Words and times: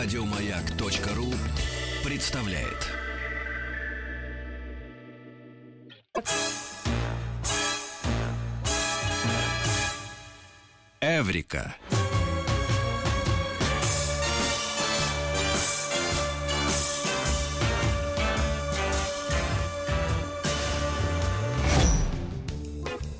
Радиомаяк.ру 0.00 1.26
представляет. 2.04 2.86
Эврика. 11.00 11.74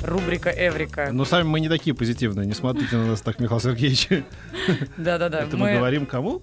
Рубрика 0.04 0.50
Эврика. 0.50 1.10
Но 1.12 1.24
сами 1.24 1.42
мы 1.42 1.58
не 1.58 1.68
такие 1.68 1.94
позитивные, 1.94 2.46
не 2.46 2.54
смотрите 2.54 2.96
на 2.96 3.06
нас 3.06 3.20
так, 3.20 3.40
Михаил 3.40 3.60
Сергеевич. 3.60 4.08
Да-да-да. 4.96 5.40
Это 5.40 5.56
мы 5.56 5.74
говорим 5.74 6.06
кому? 6.06 6.40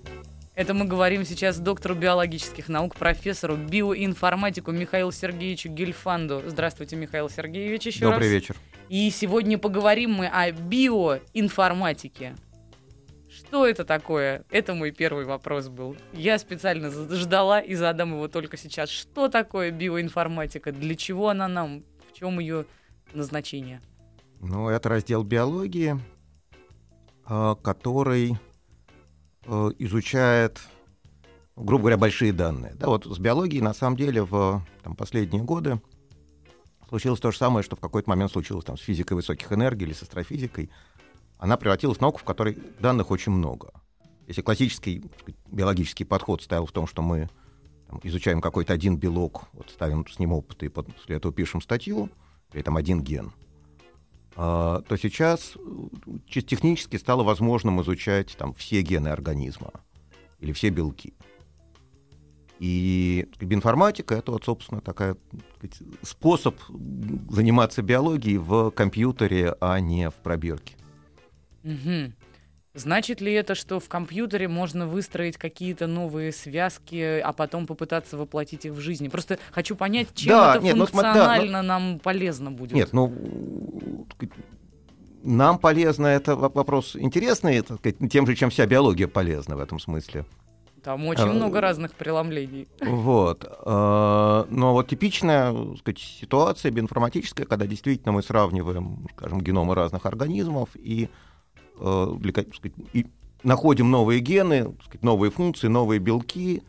Это 0.56 0.74
мы 0.74 0.86
говорим 0.86 1.26
сейчас 1.26 1.60
доктору 1.60 1.96
биологических 1.96 2.70
наук, 2.70 2.96
профессору 2.96 3.58
биоинформатику 3.58 4.72
Михаилу 4.72 5.12
Сергеевичу 5.12 5.68
Гельфанду. 5.68 6.42
Здравствуйте, 6.46 6.96
Михаил 6.96 7.30
Сергеевич, 7.30 7.88
еще 7.88 8.06
Добрый 8.06 8.20
раз. 8.20 8.28
вечер. 8.30 8.56
И 8.88 9.10
сегодня 9.10 9.58
поговорим 9.58 10.14
мы 10.14 10.28
о 10.28 10.50
биоинформатике. 10.52 12.38
Что 13.30 13.68
это 13.68 13.84
такое? 13.84 14.46
Это 14.50 14.74
мой 14.74 14.92
первый 14.92 15.26
вопрос 15.26 15.68
был. 15.68 15.98
Я 16.14 16.40
специально 16.40 16.90
ждала 16.90 17.60
и 17.60 17.74
задам 17.76 18.14
его 18.14 18.30
только 18.30 18.56
сейчас. 18.56 18.90
Что 18.90 19.28
такое 19.28 19.72
биоинформатика? 19.72 20.72
Для 20.72 20.96
чего 20.96 21.28
она 21.28 21.50
нам? 21.50 21.84
В 22.10 22.18
чем 22.18 22.40
ее 22.40 22.66
назначение? 23.14 23.82
Ну, 24.40 24.70
это 24.70 24.88
раздел 24.88 25.24
биологии, 25.24 26.00
а, 27.26 27.56
который 27.56 28.38
изучает, 29.80 30.62
грубо 31.56 31.84
говоря, 31.84 31.98
большие 31.98 32.34
данные. 32.34 32.74
Да, 32.76 32.88
вот 32.88 33.06
с 33.06 33.20
биологией 33.20 33.62
на 33.62 33.74
самом 33.74 33.98
деле 33.98 34.24
в 34.24 34.66
там, 34.84 34.96
последние 34.96 35.44
годы 35.44 35.82
случилось 36.90 37.20
то 37.20 37.32
же 37.32 37.38
самое, 37.38 37.64
что 37.64 37.76
в 37.76 37.80
какой-то 37.80 38.10
момент 38.10 38.32
случилось 38.32 38.66
там, 38.66 38.78
с 38.78 38.82
физикой 38.82 39.16
высоких 39.16 39.52
энергий 39.52 39.86
или 39.86 39.94
с 39.94 40.04
астрофизикой. 40.04 40.70
Она 41.38 41.58
превратилась 41.58 41.98
в 41.98 42.02
науку, 42.02 42.20
в 42.20 42.24
которой 42.24 42.58
данных 42.80 43.12
очень 43.12 43.32
много. 43.32 43.72
Если 44.28 44.42
классический 44.42 45.04
биологический 45.52 46.04
подход 46.04 46.42
стоял 46.42 46.66
в 46.66 46.72
том, 46.72 46.88
что 46.88 47.02
мы 47.02 47.30
там, 47.88 48.00
изучаем 48.04 48.42
какой-то 48.42 48.74
один 48.74 48.98
белок, 48.98 49.44
вот 49.54 49.70
ставим 49.70 50.08
с 50.08 50.18
ним 50.18 50.34
опыты 50.34 50.68
и 50.68 50.70
после 50.70 51.18
этого 51.18 51.34
пишем 51.34 51.62
статью, 51.62 52.10
или 52.54 52.62
там 52.62 52.78
один 52.78 53.04
ген, 53.04 53.34
то 54.36 54.98
сейчас 55.02 55.54
э, 55.56 55.60
чисто 56.28 56.50
технически 56.50 56.98
стало 56.98 57.24
возможным 57.24 57.82
изучать 57.82 58.36
там, 58.38 58.54
все 58.54 58.82
гены 58.82 59.08
организма 59.08 59.72
или 60.40 60.52
все 60.52 60.70
белки. 60.70 61.14
И 62.60 63.28
биоинформатика— 63.40 64.16
это, 64.16 64.32
вот, 64.32 64.46
собственно, 64.46 64.82
такая, 64.82 65.16
так 65.16 65.74
сказать, 65.74 65.82
способ 66.04 66.56
заниматься 67.30 67.82
биологией 67.82 68.38
в 68.38 68.72
компьютере, 68.72 69.56
а 69.60 69.80
не 69.80 70.10
в 70.10 70.16
пробирке. 70.16 70.76
Мгм. 71.64 72.14
Значит 72.76 73.22
ли 73.22 73.32
это, 73.32 73.56
что 73.56 73.80
в 73.80 73.88
компьютере 73.88 74.50
можно 74.50 74.86
выстроить 74.86 75.38
какие-то 75.38 75.88
новые 75.88 76.34
связки, 76.34 77.22
а 77.24 77.32
потом 77.32 77.68
попытаться 77.68 78.18
воплотить 78.18 78.66
их 78.66 78.74
в 78.74 78.80
жизни? 78.82 79.08
Просто 79.08 79.40
хочу 79.52 79.78
понять, 79.78 80.10
чем 80.14 80.34
Да, 80.34 80.56
это 80.56 80.64
нет, 80.66 80.76
ну, 80.76 80.84
смо- 80.84 81.02
да, 81.02 81.14
функционально 81.14 81.62
нам 81.62 82.00
полезно 82.00 82.52
будет. 82.52 82.74
Нет, 82.74 82.90
ну, 82.92 83.14
нам 85.24 85.58
полезно, 85.58 86.08
это 86.08 86.36
во- 86.36 86.50
вопрос 86.50 86.96
интересный, 86.96 87.60
сказать, 87.64 87.96
тем 88.12 88.28
же, 88.28 88.36
чем 88.36 88.50
вся 88.50 88.66
биология 88.66 89.08
полезна 89.08 89.56
в 89.56 89.60
этом 89.62 89.80
смысле. 89.80 90.26
Там 90.84 91.08
очень 91.08 91.24
А, 91.24 91.34
много 91.34 91.62
разных 91.62 91.94
преломлений. 91.94 92.68
Вот. 92.82 93.44
э, 93.44 94.46
Но 94.50 94.74
вот 94.74 94.88
типичная 94.88 95.52
так 95.52 95.78
сказать, 95.80 96.00
ситуация 96.00 96.72
биоинформатическая, 96.72 97.48
когда 97.48 97.66
действительно 97.66 98.12
мы 98.12 98.22
сравниваем, 98.22 99.08
скажем, 99.16 99.42
геномы 99.42 99.74
разных 99.74 100.06
организмов 100.06 100.70
и, 100.76 101.06
э, 101.06 101.08
для 101.80 102.32
так 102.32 102.54
сказать, 102.56 102.78
и 102.94 103.06
находим 103.44 103.92
новые 103.92 104.20
гены, 104.20 104.76
сказать, 104.84 105.04
новые 105.04 105.32
функции, 105.32 105.68
новые 105.68 106.00
белки. 106.00 106.64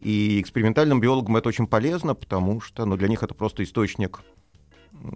И 0.00 0.40
экспериментальным 0.40 0.98
биологам 1.00 1.36
это 1.36 1.48
очень 1.48 1.66
полезно, 1.66 2.14
потому 2.14 2.60
что 2.60 2.86
ну, 2.86 2.96
для 2.96 3.08
них 3.08 3.22
это 3.22 3.34
просто 3.34 3.62
источник 3.62 4.20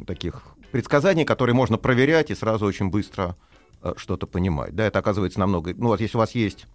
таких 0.06 0.42
предсказаний, 0.72 1.24
которые 1.24 1.54
можно 1.54 1.78
проверять 1.78 2.30
и 2.30 2.34
сразу 2.34 2.66
очень 2.66 2.90
быстро 2.90 3.36
э, 3.82 3.94
что-то 3.96 4.26
понимать. 4.26 4.74
Да, 4.74 4.84
это 4.84 4.98
оказывается 4.98 5.40
намного... 5.40 5.72
Ну 5.74 5.86
вот 5.88 6.00
если 6.00 6.16
у 6.16 6.20
вас 6.20 6.34
есть 6.34 6.66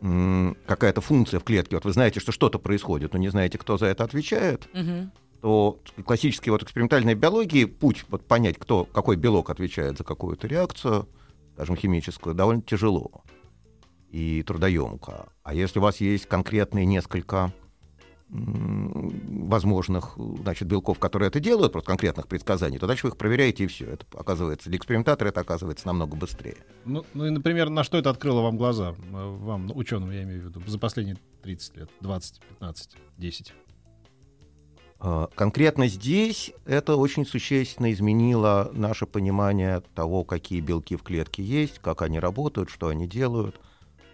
какая-то 0.00 1.00
функция 1.00 1.40
в 1.40 1.44
клетке, 1.44 1.74
вот 1.74 1.84
вы 1.84 1.92
знаете, 1.92 2.20
что 2.20 2.30
что-то 2.30 2.60
происходит, 2.60 3.12
но 3.14 3.18
не 3.18 3.30
знаете, 3.30 3.58
кто 3.58 3.76
за 3.78 3.86
это 3.86 4.04
отвечает, 4.04 4.68
Мгм. 4.72 5.10
то 5.40 5.80
классический 6.04 6.50
вот 6.50 6.62
экспериментальной 6.62 7.14
биологии 7.14 7.64
путь 7.64 8.04
вот 8.08 8.24
понять, 8.24 8.58
кто, 8.58 8.84
какой 8.84 9.16
белок 9.16 9.50
отвечает 9.50 9.98
за 9.98 10.04
какую-то 10.04 10.46
реакцию, 10.46 11.08
скажем, 11.58 11.74
химическую, 11.74 12.36
довольно 12.36 12.62
тяжело 12.62 13.24
и 14.10 14.44
трудоемко. 14.44 15.28
А 15.42 15.54
если 15.54 15.80
у 15.80 15.82
вас 15.82 16.00
есть 16.00 16.26
конкретные 16.26 16.86
несколько 16.86 17.52
возможных 18.28 20.16
значит, 20.42 20.68
белков, 20.68 21.00
которые 21.00 21.28
это 21.28 21.40
делают, 21.40 21.72
просто 21.72 21.88
конкретных 21.88 22.28
предсказаний, 22.28 22.78
то 22.78 22.86
дальше 22.86 23.06
вы 23.06 23.10
их 23.10 23.16
проверяете, 23.16 23.64
и 23.64 23.66
все. 23.66 23.86
Это 23.86 24.06
оказывается, 24.14 24.68
для 24.68 24.78
экспериментатора 24.78 25.30
это 25.30 25.40
оказывается 25.40 25.86
намного 25.88 26.14
быстрее. 26.14 26.58
Ну, 26.84 27.04
ну 27.12 27.26
и, 27.26 27.30
например, 27.30 27.70
на 27.70 27.82
что 27.82 27.98
это 27.98 28.10
открыло 28.10 28.42
вам 28.42 28.56
глаза? 28.56 28.94
Э, 29.12 29.36
Вам, 29.38 29.72
ученым, 29.74 30.12
я 30.12 30.22
имею 30.22 30.42
в 30.42 30.44
виду, 30.44 30.62
за 30.64 30.78
последние 30.78 31.16
30 31.42 31.76
лет, 31.78 31.90
20, 32.00 32.40
15, 32.40 32.96
10. 33.16 33.54
А, 35.00 35.28
Конкретно 35.34 35.86
здесь 35.86 36.52
это 36.64 36.96
очень 36.96 37.24
существенно 37.24 37.92
изменило 37.92 38.70
наше 38.72 39.06
понимание 39.06 39.80
того, 39.94 40.24
какие 40.24 40.60
белки 40.60 40.96
в 40.96 41.02
клетке 41.02 41.42
есть, 41.42 41.78
как 41.78 42.02
они 42.02 42.18
работают, 42.18 42.70
что 42.70 42.88
они 42.88 43.06
делают, 43.06 43.60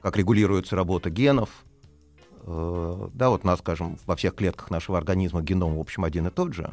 как 0.03 0.17
регулируется 0.17 0.77
работа 0.77 1.11
генов. 1.11 1.65
Э, 2.43 3.09
Да, 3.15 3.31
вот 3.31 3.45
у 3.45 3.47
нас, 3.47 3.61
скажем, 3.61 3.99
во 4.07 4.17
всех 4.17 4.35
клетках 4.35 4.71
нашего 4.71 4.99
организма 4.99 5.43
геном, 5.43 5.77
в 5.77 5.81
общем, 5.81 6.05
один 6.05 6.27
и 6.27 6.31
тот 6.31 6.53
же, 6.53 6.73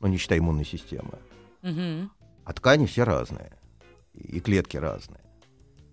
но 0.00 0.08
не 0.08 0.18
считая 0.18 0.38
иммунной 0.38 0.66
системы. 0.66 1.18
Мгм. 1.62 2.10
А 2.44 2.52
ткани 2.52 2.86
все 2.86 3.04
разные, 3.04 3.52
и 4.12 4.40
клетки 4.40 4.76
разные. 4.76 5.20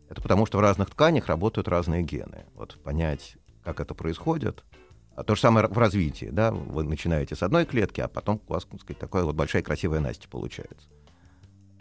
Это 0.10 0.22
потому, 0.22 0.46
что 0.48 0.58
в 0.58 0.62
разных 0.62 0.90
тканях 0.90 1.28
работают 1.28 1.68
разные 1.68 2.02
гены. 2.02 2.46
Вот 2.56 2.82
понять, 2.84 3.38
как 3.64 3.80
это 3.80 3.94
происходит. 3.94 4.64
А 5.16 5.24
то 5.24 5.36
же 5.36 5.42
самое 5.42 5.68
в 5.68 5.78
развитии, 5.78 6.30
да, 6.32 6.52
вы 6.52 6.84
начинаете 6.84 7.36
с 7.36 7.44
одной 7.44 7.66
клетки, 7.66 8.00
а 8.02 8.08
потом 8.08 8.42
у 8.48 8.54
вас, 8.54 8.66
так 8.66 8.80
сказать, 8.82 9.00
такая 9.00 9.24
вот 9.24 9.36
большая 9.36 9.62
красивая 9.62 10.00
Настя 10.00 10.30
получается. 10.30 10.88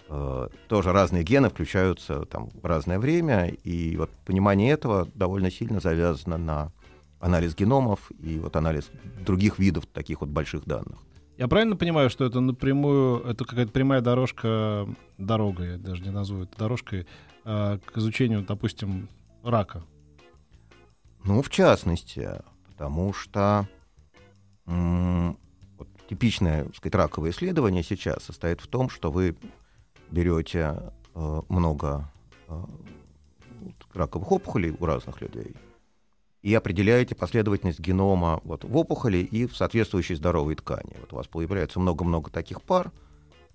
Э, 0.08 0.48
Тоже 0.68 0.92
разные 0.92 1.22
гены 1.22 1.48
включаются 1.50 2.24
там 2.24 2.50
в 2.50 2.64
разное 2.64 2.98
время, 2.98 3.48
и 3.48 3.96
вот 3.96 4.10
понимание 4.26 4.72
этого 4.72 5.08
довольно 5.14 5.50
сильно 5.50 5.80
завязано 5.80 6.36
на 6.36 6.72
анализ 7.20 7.54
геномов 7.54 8.10
и 8.18 8.38
вот 8.38 8.56
анализ 8.56 8.90
других 9.24 9.58
видов 9.58 9.86
таких 9.86 10.20
вот 10.20 10.30
больших 10.30 10.64
данных. 10.64 10.98
Я 11.36 11.46
правильно 11.46 11.76
понимаю, 11.76 12.10
что 12.10 12.24
это 12.24 12.40
напрямую, 12.40 13.20
это 13.24 13.44
какая-то 13.44 13.70
прямая 13.70 14.00
дорожка, 14.00 14.88
дорога, 15.18 15.62
я 15.64 15.76
даже 15.78 16.02
не 16.02 16.10
назову 16.10 16.42
это 16.42 16.58
дорожкой, 16.58 17.06
а, 17.44 17.78
к 17.78 17.96
изучению, 17.98 18.42
допустим, 18.42 19.08
рака? 19.44 19.84
Ну, 21.24 21.40
в 21.42 21.48
частности, 21.48 22.28
потому 22.78 23.12
что 23.12 23.66
вот 24.64 25.88
типичное 26.08 26.64
так 26.66 26.76
сказать, 26.76 26.94
раковое 26.94 27.30
исследование 27.32 27.82
сейчас 27.82 28.22
состоит 28.22 28.60
в 28.60 28.68
том, 28.68 28.88
что 28.88 29.10
вы 29.10 29.36
берете 30.12 30.92
э, 31.14 31.42
много 31.48 32.08
э, 32.46 32.64
раковых 33.94 34.30
опухолей 34.30 34.76
у 34.78 34.86
разных 34.86 35.20
людей 35.20 35.56
и 36.42 36.54
определяете 36.54 37.16
последовательность 37.16 37.80
генома 37.80 38.40
вот, 38.44 38.62
в 38.62 38.76
опухоли 38.76 39.18
и 39.18 39.46
в 39.46 39.56
соответствующей 39.56 40.14
здоровой 40.14 40.54
ткани. 40.54 40.96
Вот 41.00 41.12
у 41.12 41.16
вас 41.16 41.26
появляется 41.26 41.80
много-много 41.80 42.30
таких 42.30 42.62
пар, 42.62 42.92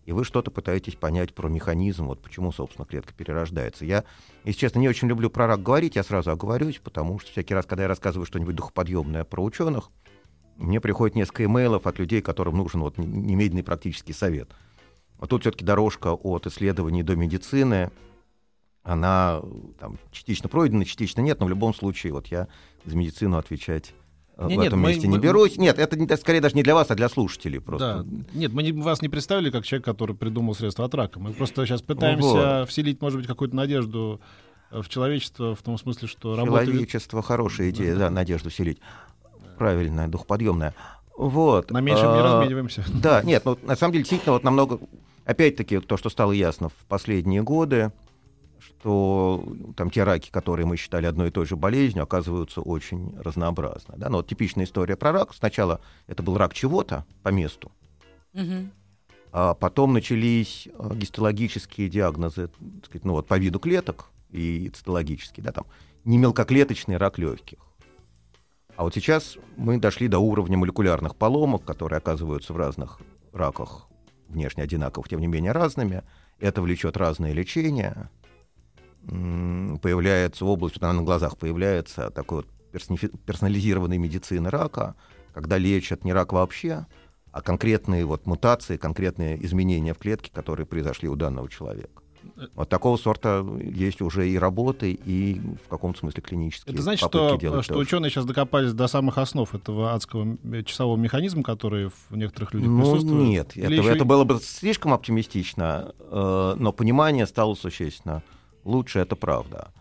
и 0.05 0.11
вы 0.11 0.23
что-то 0.25 0.51
пытаетесь 0.51 0.95
понять 0.95 1.33
про 1.33 1.47
механизм, 1.47 2.07
вот 2.07 2.21
почему, 2.21 2.51
собственно, 2.51 2.85
клетка 2.85 3.13
перерождается. 3.13 3.85
Я, 3.85 4.03
если 4.43 4.59
честно, 4.59 4.79
не 4.79 4.89
очень 4.89 5.07
люблю 5.07 5.29
про 5.29 5.47
рак 5.47 5.63
говорить, 5.63 5.95
я 5.95 6.03
сразу 6.03 6.31
оговорюсь, 6.31 6.79
потому 6.83 7.19
что 7.19 7.31
всякий 7.31 7.53
раз, 7.53 7.65
когда 7.65 7.83
я 7.83 7.87
рассказываю 7.87 8.25
что-нибудь 8.25 8.55
духоподъемное 8.55 9.23
про 9.23 9.43
ученых, 9.43 9.89
мне 10.57 10.79
приходит 10.81 11.15
несколько 11.15 11.45
имейлов 11.45 11.87
от 11.87 11.99
людей, 11.99 12.21
которым 12.21 12.57
нужен 12.57 12.81
вот 12.81 12.97
немедленный 12.97 13.63
практический 13.63 14.13
совет. 14.13 14.49
Вот 15.17 15.29
тут 15.29 15.41
все-таки 15.41 15.65
дорожка 15.65 16.13
от 16.13 16.47
исследований 16.47 17.01
до 17.01 17.15
медицины, 17.15 17.91
она 18.83 19.41
там, 19.79 19.97
частично 20.11 20.49
пройдена, 20.49 20.83
частично 20.83 21.21
нет, 21.21 21.39
но 21.39 21.45
в 21.45 21.49
любом 21.49 21.73
случае 21.73 22.11
вот 22.11 22.27
я 22.27 22.49
за 22.83 22.97
медицину 22.97 23.37
отвечать 23.37 23.91
э, 23.91 24.02
Не, 24.37 24.55
в 24.55 24.57
нет, 24.57 24.67
этом 24.67 24.79
мы- 24.79 24.89
месте 24.89 25.07
мы- 25.07 25.13
не 25.13 25.19
берусь. 25.19 25.57
Нет, 25.57 25.77
это 25.77 25.97
не- 25.97 26.17
скорее 26.17 26.41
даже 26.41 26.55
не 26.55 26.63
для 26.63 26.73
вас, 26.73 26.89
а 26.89 26.95
для 26.95 27.07
слушателей 27.09 27.59
просто. 27.61 28.03
Да. 28.03 28.23
Нет, 28.33 28.51
мы 28.51 28.63
не- 28.63 28.71
вас 28.71 29.01
не 29.01 29.09
представили 29.09 29.51
как 29.51 29.65
человек, 29.65 29.85
который 29.85 30.15
придумал 30.15 30.55
средства 30.55 30.85
от 30.85 30.95
рака. 30.95 31.19
Мы 31.19 31.33
просто 31.33 31.65
сейчас 31.65 31.81
пытаемся 31.81 32.59
Вот. 32.61 32.69
вселить, 32.69 33.01
может 33.01 33.19
быть, 33.19 33.27
какую-то 33.27 33.55
надежду 33.55 34.19
в 34.71 34.89
человечество 34.89 35.55
в 35.55 35.61
том 35.61 35.77
смысле, 35.77 36.07
что 36.07 36.35
работа... 36.35 36.65
Человечество 36.65 37.21
хорошая 37.21 37.69
идея, 37.69 37.95
да, 37.95 38.09
надежду 38.09 38.49
селить. 38.49 38.79
Правильная, 39.57 40.07
духоподъемная. 40.07 40.73
Вот. 41.15 41.69
На 41.69 41.79
меньшем 41.79 42.13
не 42.13 42.19
а, 42.19 42.23
размениваемся. 42.39 42.83
Да, 42.91 43.21
нет, 43.21 43.45
ну, 43.45 43.57
на 43.61 43.75
самом 43.75 43.91
деле, 43.93 44.03
действительно, 44.03 44.33
вот 44.33 44.43
намного... 44.43 44.79
Опять-таки, 45.25 45.79
то, 45.79 45.95
что 45.95 46.09
стало 46.09 46.31
ясно 46.31 46.69
в 46.69 46.73
последние 46.89 47.43
годы, 47.43 47.91
что 48.83 49.41
там 49.77 49.89
те 49.89 50.03
раки, 50.03 50.29
которые 50.29 50.65
мы 50.65 50.75
считали 50.75 51.05
одной 51.05 51.29
и 51.29 51.31
той 51.31 51.45
же 51.45 51.55
болезнью, 51.55 52.03
оказываются 52.03 52.59
очень 52.59 53.17
разнообразны. 53.17 53.95
Да? 53.95 54.09
Но 54.09 54.17
вот 54.17 54.27
типичная 54.27 54.65
история 54.65 54.97
про 54.97 55.13
рак. 55.13 55.33
Сначала 55.33 55.79
это 56.07 56.21
был 56.21 56.37
рак 56.37 56.53
чего-то 56.53 57.05
по 57.21 57.29
месту, 57.29 57.71
Мгм. 58.33 58.71
а 59.31 59.53
потом 59.53 59.93
начались 59.93 60.67
э, 60.67 60.95
гистологические 60.95 61.87
диагнозы, 61.87 62.49
так 62.49 62.85
сказать, 62.87 63.05
ну 63.05 63.13
вот 63.13 63.25
по 63.25 63.37
виду 63.37 63.57
клеток 63.57 64.09
и 64.31 64.69
цитологические, 64.73 65.45
да, 65.45 65.53
там 65.53 65.65
не 66.03 66.17
мелкоклеточный 66.17 66.97
рак 66.97 67.17
легких. 67.17 67.59
А 68.75 68.83
вот 68.83 68.93
сейчас 68.93 69.37
мы 69.55 69.77
дошли 69.77 70.09
до 70.09 70.19
уровня 70.19 70.57
молекулярных 70.57 71.15
поломок, 71.15 71.63
которые 71.63 71.97
оказываются 71.97 72.51
в 72.51 72.57
разных 72.57 72.99
раках 73.31 73.87
внешне 74.27 74.63
одинаковых, 74.63 75.07
тем 75.07 75.21
не 75.21 75.27
менее 75.27 75.53
разными. 75.53 76.03
Это 76.39 76.61
влечет 76.61 76.97
разное 76.97 77.31
лечение. 77.31 78.09
Появляется 79.07 80.45
область, 80.45 80.77
она 80.81 80.93
на 80.93 81.03
глазах 81.03 81.37
появляется, 81.37 82.09
такой 82.09 82.37
вот 82.43 82.47
персонализированной 83.25 83.97
медицины 83.97 84.49
рака, 84.49 84.95
когда 85.33 85.57
лечат 85.57 86.03
не 86.03 86.13
рак 86.13 86.33
вообще, 86.33 86.85
а 87.31 87.41
конкретные 87.41 88.05
вот 88.05 88.25
мутации, 88.25 88.77
конкретные 88.77 89.43
изменения 89.45 89.93
в 89.93 89.97
клетке, 89.97 90.31
которые 90.31 90.65
произошли 90.65 91.09
у 91.09 91.15
данного 91.15 91.49
человека. 91.49 92.01
Вот 92.55 92.69
такого 92.69 92.95
сорта 92.95 93.45
есть 93.61 94.01
уже 94.01 94.29
и 94.29 94.37
работы, 94.37 94.91
и 94.93 95.41
в 95.65 95.67
каком-то 95.67 95.99
смысле 95.99 96.21
клинические 96.21 96.73
Это 96.73 96.81
значит, 96.81 97.05
что, 97.09 97.37
что 97.37 97.49
тоже. 97.73 97.75
ученые 97.75 98.09
сейчас 98.11 98.23
докопались 98.25 98.71
до 98.71 98.87
самых 98.87 99.17
основ 99.17 99.53
этого 99.53 99.93
адского 99.93 100.21
м- 100.21 100.63
часового 100.63 100.95
механизма, 100.95 101.43
который 101.43 101.89
в 102.09 102.15
некоторых 102.15 102.53
людях 102.53 102.69
Ну 102.69 102.77
присутствует? 102.77 103.21
нет, 103.27 103.57
Или 103.57 103.65
это, 103.65 103.73
еще 103.75 103.89
это 103.95 104.05
было 104.05 104.23
бы 104.23 104.39
слишком 104.41 104.93
оптимистично, 104.93 105.93
э, 105.99 106.55
но 106.57 106.71
понимание 106.71 107.27
стало 107.27 107.55
существенно 107.55 108.23
лучше, 108.63 108.99
это 108.99 109.15
правда. 109.15 109.71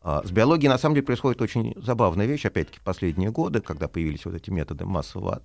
А 0.00 0.22
С 0.24 0.30
биологией, 0.30 0.68
на 0.68 0.78
самом 0.78 0.94
деле, 0.94 1.06
происходит 1.06 1.42
очень 1.42 1.74
забавная 1.76 2.26
вещь, 2.26 2.46
опять-таки, 2.46 2.80
последние 2.84 3.30
годы, 3.30 3.60
когда 3.60 3.88
появились 3.88 4.24
вот 4.24 4.34
эти 4.34 4.50
методы 4.50 4.84
массового 4.84 5.42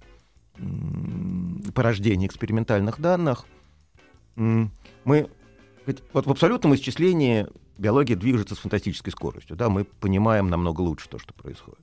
порождения 1.74 2.28
экспериментальных 2.28 3.00
данных. 3.02 3.46
Мы, 4.36 5.30
вот 6.14 6.26
в 6.28 6.32
абсолютном 6.32 6.76
исчислении 6.76 7.48
биология 7.78 8.16
движется 8.16 8.54
с 8.56 8.60
фантастической 8.60 9.12
скоростью, 9.12 9.56
да, 9.56 9.70
мы 9.70 9.84
понимаем 9.84 10.50
намного 10.50 10.82
лучше 10.82 11.10
то, 11.10 11.18
что 11.18 11.34
происходит. 11.34 11.82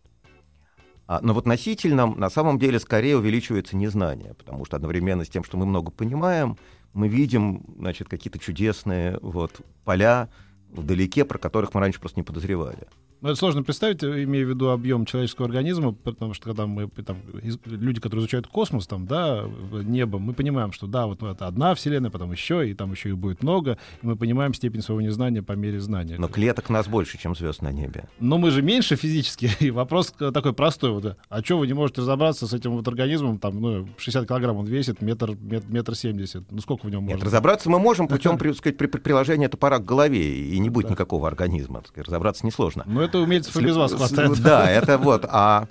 А, 1.08 1.20
но 1.22 1.32
в 1.32 1.38
относительном, 1.38 2.20
на 2.20 2.28
самом 2.28 2.58
деле, 2.58 2.78
скорее 2.78 3.16
увеличивается 3.16 3.76
незнание, 3.76 4.34
потому 4.34 4.64
что 4.66 4.76
одновременно 4.76 5.24
с 5.24 5.28
тем, 5.28 5.42
что 5.42 5.56
мы 5.56 5.64
много 5.64 5.90
понимаем, 5.90 6.58
мы 6.92 7.08
видим, 7.08 7.64
значит, 7.78 8.08
какие-то 8.08 8.38
чудесные 8.38 9.18
вот 9.22 9.60
поля 9.84 10.28
вдалеке, 10.72 11.24
про 11.24 11.38
которых 11.38 11.74
мы 11.74 11.80
раньше 11.80 12.00
просто 12.00 12.18
не 12.18 12.24
подозревали. 12.24 12.86
Ну, 13.20 13.30
это 13.30 13.36
сложно 13.38 13.64
представить, 13.64 14.02
э, 14.04 14.22
имея 14.22 14.46
в 14.46 14.50
виду 14.50 14.68
объем 14.70 15.04
человеческого 15.04 15.46
организма, 15.46 15.92
потому 15.92 16.34
что 16.34 16.44
когда 16.44 16.66
мы 16.66 16.86
там, 16.88 17.16
из- 17.42 17.58
люди, 17.66 18.00
которые 18.00 18.20
изучают 18.20 18.46
космос, 18.46 18.86
там, 18.86 19.06
да, 19.06 19.44
небо, 19.72 20.18
мы 20.20 20.34
понимаем, 20.34 20.70
что 20.72 20.86
да, 20.86 21.06
вот 21.06 21.22
это 21.22 21.48
одна 21.48 21.74
вселенная, 21.74 22.10
потом 22.10 22.30
еще, 22.30 22.68
и 22.70 22.74
там 22.74 22.92
еще 22.92 23.08
их 23.08 23.18
будет 23.18 23.42
много, 23.42 23.76
и 24.02 24.06
мы 24.06 24.14
понимаем 24.14 24.54
степень 24.54 24.82
своего 24.82 25.00
незнания 25.00 25.42
по 25.42 25.52
мере 25.52 25.80
знания. 25.80 26.16
Но 26.16 26.28
клеток 26.28 26.70
нас 26.70 26.86
больше, 26.86 27.18
чем 27.18 27.34
звезд 27.34 27.60
на 27.60 27.72
небе. 27.72 28.04
Но 28.20 28.38
мы 28.38 28.50
же 28.52 28.62
меньше 28.62 28.94
физически. 28.94 29.50
И 29.60 29.70
вопрос 29.72 30.12
такой 30.16 30.52
простой. 30.52 30.90
Вот, 30.92 31.16
а 31.28 31.42
что 31.42 31.58
вы 31.58 31.66
не 31.66 31.72
можете 31.72 32.02
разобраться 32.02 32.46
с 32.46 32.52
этим 32.52 32.72
вот 32.76 32.86
организмом? 32.86 33.38
Там, 33.38 33.60
ну, 33.60 33.88
60 33.98 34.28
килограмм 34.28 34.58
он 34.58 34.66
весит, 34.66 35.02
метр, 35.02 35.32
мет- 35.32 35.68
метр 35.68 35.96
семьдесят. 35.96 36.44
Ну, 36.52 36.60
сколько 36.60 36.86
в 36.86 36.90
нем 36.90 37.02
Нет, 37.02 37.14
можно? 37.14 37.26
разобраться 37.26 37.68
мы 37.68 37.80
можем 37.80 38.06
путем, 38.06 38.38
при, 38.38 38.52
сказать, 38.52 38.76
при, 38.76 38.86
при 38.86 39.00
приложении 39.00 39.48
топора 39.48 39.78
к 39.80 39.84
голове, 39.84 40.38
и 40.50 40.58
не 40.60 40.70
будет 40.70 40.86
Да. 40.86 40.92
никакого 40.92 41.26
организма. 41.26 41.82
сказать, 41.86 42.06
разобраться 42.06 42.46
несложно. 42.46 42.84
Ну, 42.86 43.07
это 43.08 43.18
умельцев 43.18 43.56
и 43.56 43.64
без 43.64 43.76
вас 43.76 43.92
хватает. 43.92 44.40
Да, 44.42 44.70
это 44.70 44.98
вот. 44.98 45.24
А 45.28 45.66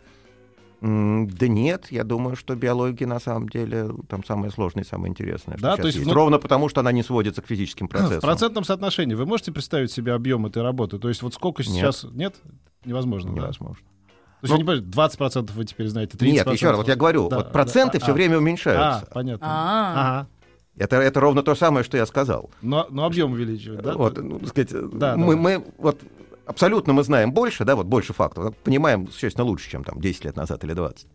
да 0.80 1.48
нет, 1.48 1.88
я 1.90 2.04
думаю, 2.04 2.36
что 2.36 2.56
биология 2.56 3.08
на 3.08 3.20
самом 3.20 3.50
деле 3.50 3.90
там 4.08 4.24
самое 4.24 4.52
сложное 4.52 4.84
и 4.84 4.88
самое 4.88 5.10
интересное. 5.10 5.58
Да, 5.60 5.76
то 5.76 5.88
есть 5.88 5.96
есть. 5.96 6.06
внут- 6.06 6.14
Ровно 6.16 6.38
потому, 6.38 6.70
что 6.70 6.82
она 6.82 6.92
не 6.92 7.02
сводится 7.02 7.42
к 7.42 7.48
физическим 7.48 7.88
В 7.88 7.90
процессам. 7.90 8.22
процентном 8.22 8.64
соотношении 8.64 9.16
вы 9.16 9.26
можете 9.26 9.52
представить 9.52 9.92
себе 9.92 10.14
объем 10.14 10.46
этой 10.46 10.62
работы? 10.62 11.00
То 11.00 11.10
есть 11.10 11.24
вот 11.24 11.34
сколько 11.34 11.64
Нет. 11.64 11.72
сейчас... 11.72 12.04
Нет? 12.12 12.36
Невозможно, 12.86 13.32
да? 13.32 13.38
Невозможно. 13.38 13.78
То 14.42 14.44
есть 14.44 14.52
Ну, 14.52 14.54
вы 14.54 14.58
не 14.78 14.82
понимаете, 14.84 15.18
20% 15.18 15.52
вы 15.54 15.66
теперь 15.66 15.88
знаете, 15.88 16.16
30%? 16.16 16.32
Нет, 16.32 16.48
еще 16.54 16.68
раз, 16.70 16.78
вот 16.78 16.88
я 16.88 16.96
говорю, 16.96 17.28
Да, 17.28 17.38
вот 17.38 17.52
проценты 17.52 17.98
да, 17.98 18.04
все 18.04 18.12
а, 18.12 18.14
время 18.14 18.36
А, 18.36 18.38
уменьшаются. 18.38 19.08
понятно. 19.12 19.48
А. 19.50 19.92
Ага. 19.94 20.28
Это, 20.78 20.98
это 20.98 21.20
ровно 21.20 21.42
то 21.42 21.56
самое, 21.56 21.84
что 21.84 21.98
я 21.98 22.06
сказал. 22.06 22.52
Но, 22.62 22.86
но 22.92 23.06
объем 23.06 23.32
увеличивает, 23.32 23.82
да? 23.82 23.94
вот, 23.94 24.16
ну, 24.18 24.38
так 24.38 24.50
сказать, 24.50 24.70
Да, 24.94 25.18
мы, 25.18 25.34
да. 25.34 25.42
мы 25.42 25.66
вот 25.80 26.00
абсолютно 26.48 26.94
мы 26.94 27.04
знаем 27.04 27.32
больше, 27.32 27.66
да, 27.66 27.76
вот 27.76 27.86
больше 27.86 28.14
фактов, 28.14 28.56
понимаем 28.64 29.10
существенно 29.12 29.46
лучше, 29.46 29.70
чем 29.70 29.84
там 29.84 30.00
10 30.02 30.26
лет 30.26 30.36
назад 30.36 30.64
или 30.64 30.74
20. 30.74 31.08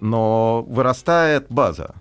Но 0.00 0.62
вырастает 0.68 1.46
база, 1.48 1.94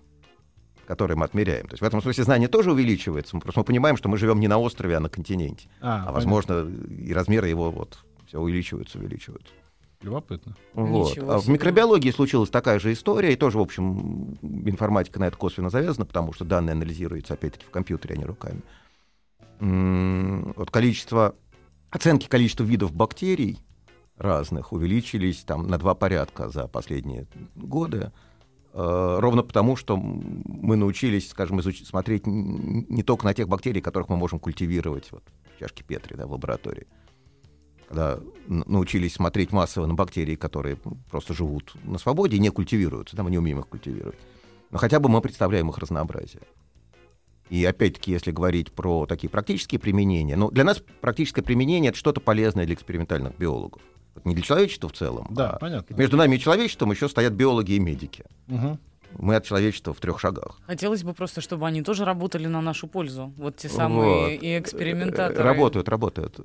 которой 0.87 1.13
мы 1.13 1.25
отмеряем. 1.25 1.67
То 1.67 1.73
есть 1.73 1.81
в 1.81 1.85
этом 1.85 2.01
смысле 2.01 2.23
знание 2.23 2.47
тоже 2.49 2.71
увеличивается. 2.71 3.35
Мы 3.35 3.41
просто 3.41 3.59
мы 3.59 3.63
понимаем, 3.63 3.95
что 3.95 4.09
мы 4.09 4.17
живем 4.17 4.39
не 4.39 4.47
на 4.47 4.57
острове, 4.57 4.97
а 4.97 4.99
на 4.99 5.09
континенте. 5.09 5.69
А, 5.79 5.87
А, 5.87 5.97
понятно. 5.97 6.13
возможно, 6.13 6.71
и 6.89 7.13
размеры 7.13 7.47
его 7.47 7.71
вот 7.71 7.99
все 8.27 8.39
увеличиваются, 8.39 8.97
увеличиваются. 8.97 9.53
Любопытно. 10.01 10.55
Вот. 10.73 11.15
А 11.19 11.37
в 11.37 11.47
микробиологии 11.47 12.09
случилась 12.09 12.49
такая 12.49 12.79
же 12.79 12.91
история, 12.91 13.33
и 13.33 13.35
тоже, 13.35 13.59
в 13.59 13.61
общем, 13.61 14.35
информатика 14.41 15.19
на 15.19 15.25
это 15.25 15.37
косвенно 15.37 15.69
завязана, 15.69 16.07
потому 16.07 16.33
что 16.33 16.43
данные 16.43 16.71
анализируются, 16.73 17.35
опять-таки, 17.35 17.65
в 17.67 17.69
компьютере, 17.69 18.15
а 18.15 18.17
не 18.17 18.25
руками. 18.25 18.61
Вот 20.55 20.71
количество, 20.71 21.35
оценки 21.91 22.27
количества 22.27 22.63
видов 22.63 22.93
бактерий 22.93 23.59
разных 24.17 24.71
увеличились 24.71 25.43
там 25.43 25.67
на 25.67 25.77
два 25.77 25.93
порядка 25.93 26.49
за 26.49 26.67
последние 26.67 27.27
годы, 27.55 28.11
э, 28.73 29.17
ровно 29.19 29.43
потому, 29.43 29.75
что 29.75 29.97
мы 29.97 30.75
научились, 30.75 31.29
скажем, 31.29 31.59
изуч- 31.59 31.85
смотреть 31.85 32.25
не 32.25 33.03
только 33.03 33.25
на 33.25 33.33
тех 33.33 33.47
бактерий, 33.47 33.81
которых 33.81 34.09
мы 34.09 34.17
можем 34.17 34.39
культивировать 34.39 35.11
вот, 35.11 35.23
в 35.55 35.59
чашке 35.59 35.83
Петри 35.83 36.15
да, 36.15 36.27
в 36.27 36.31
лаборатории, 36.31 36.87
когда 37.87 38.19
научились 38.47 39.13
смотреть 39.13 39.51
массово 39.51 39.85
на 39.85 39.95
бактерии, 39.95 40.35
которые 40.35 40.77
просто 41.09 41.33
живут 41.33 41.75
на 41.83 41.97
свободе 41.97 42.37
и 42.37 42.39
не 42.39 42.49
культивируются, 42.49 43.15
да, 43.15 43.23
мы 43.23 43.31
не 43.31 43.37
умеем 43.37 43.59
их 43.59 43.67
культивировать. 43.67 44.19
Но 44.69 44.77
хотя 44.77 44.99
бы 44.99 45.09
мы 45.09 45.19
представляем 45.21 45.69
их 45.69 45.77
разнообразие. 45.77 46.43
И 47.51 47.65
опять-таки, 47.65 48.13
если 48.13 48.31
говорить 48.31 48.71
про 48.71 49.05
такие 49.05 49.29
практические 49.29 49.77
применения, 49.77 50.37
ну, 50.37 50.49
для 50.49 50.63
нас 50.63 50.81
практическое 51.01 51.41
применение— 51.41 51.89
это 51.91 51.97
что-то 51.97 52.21
полезное 52.21 52.65
для 52.65 52.75
экспериментальных 52.75 53.37
биологов. 53.37 53.81
Вот 54.15 54.25
не 54.25 54.33
для 54.33 54.41
человечества 54.41 54.87
в 54.87 54.93
целом, 54.93 55.27
Да, 55.31 55.49
а 55.51 55.59
понятно. 55.59 55.93
между 55.95 56.15
нами 56.15 56.37
и 56.37 56.39
человечеством 56.39 56.91
еще 56.91 57.09
стоят 57.09 57.33
биологи 57.33 57.73
и 57.73 57.79
медики. 57.79 58.23
Мгм. 58.47 58.79
Мы 59.19 59.35
от 59.35 59.43
человечества 59.43 59.93
в 59.93 59.99
трех 59.99 60.17
шагах. 60.21 60.61
Хотелось 60.65 61.03
бы 61.03 61.13
просто, 61.13 61.41
чтобы 61.41 61.67
они 61.67 61.81
тоже 61.83 62.05
работали 62.05 62.47
на 62.47 62.61
нашу 62.61 62.87
пользу. 62.87 63.33
Вот 63.35 63.57
те 63.57 63.67
самые 63.67 64.35
Вот. 64.37 64.43
и 64.43 64.57
экспериментаторы. 64.57 65.43
Работают, 65.43 65.89
работают. 65.89 66.39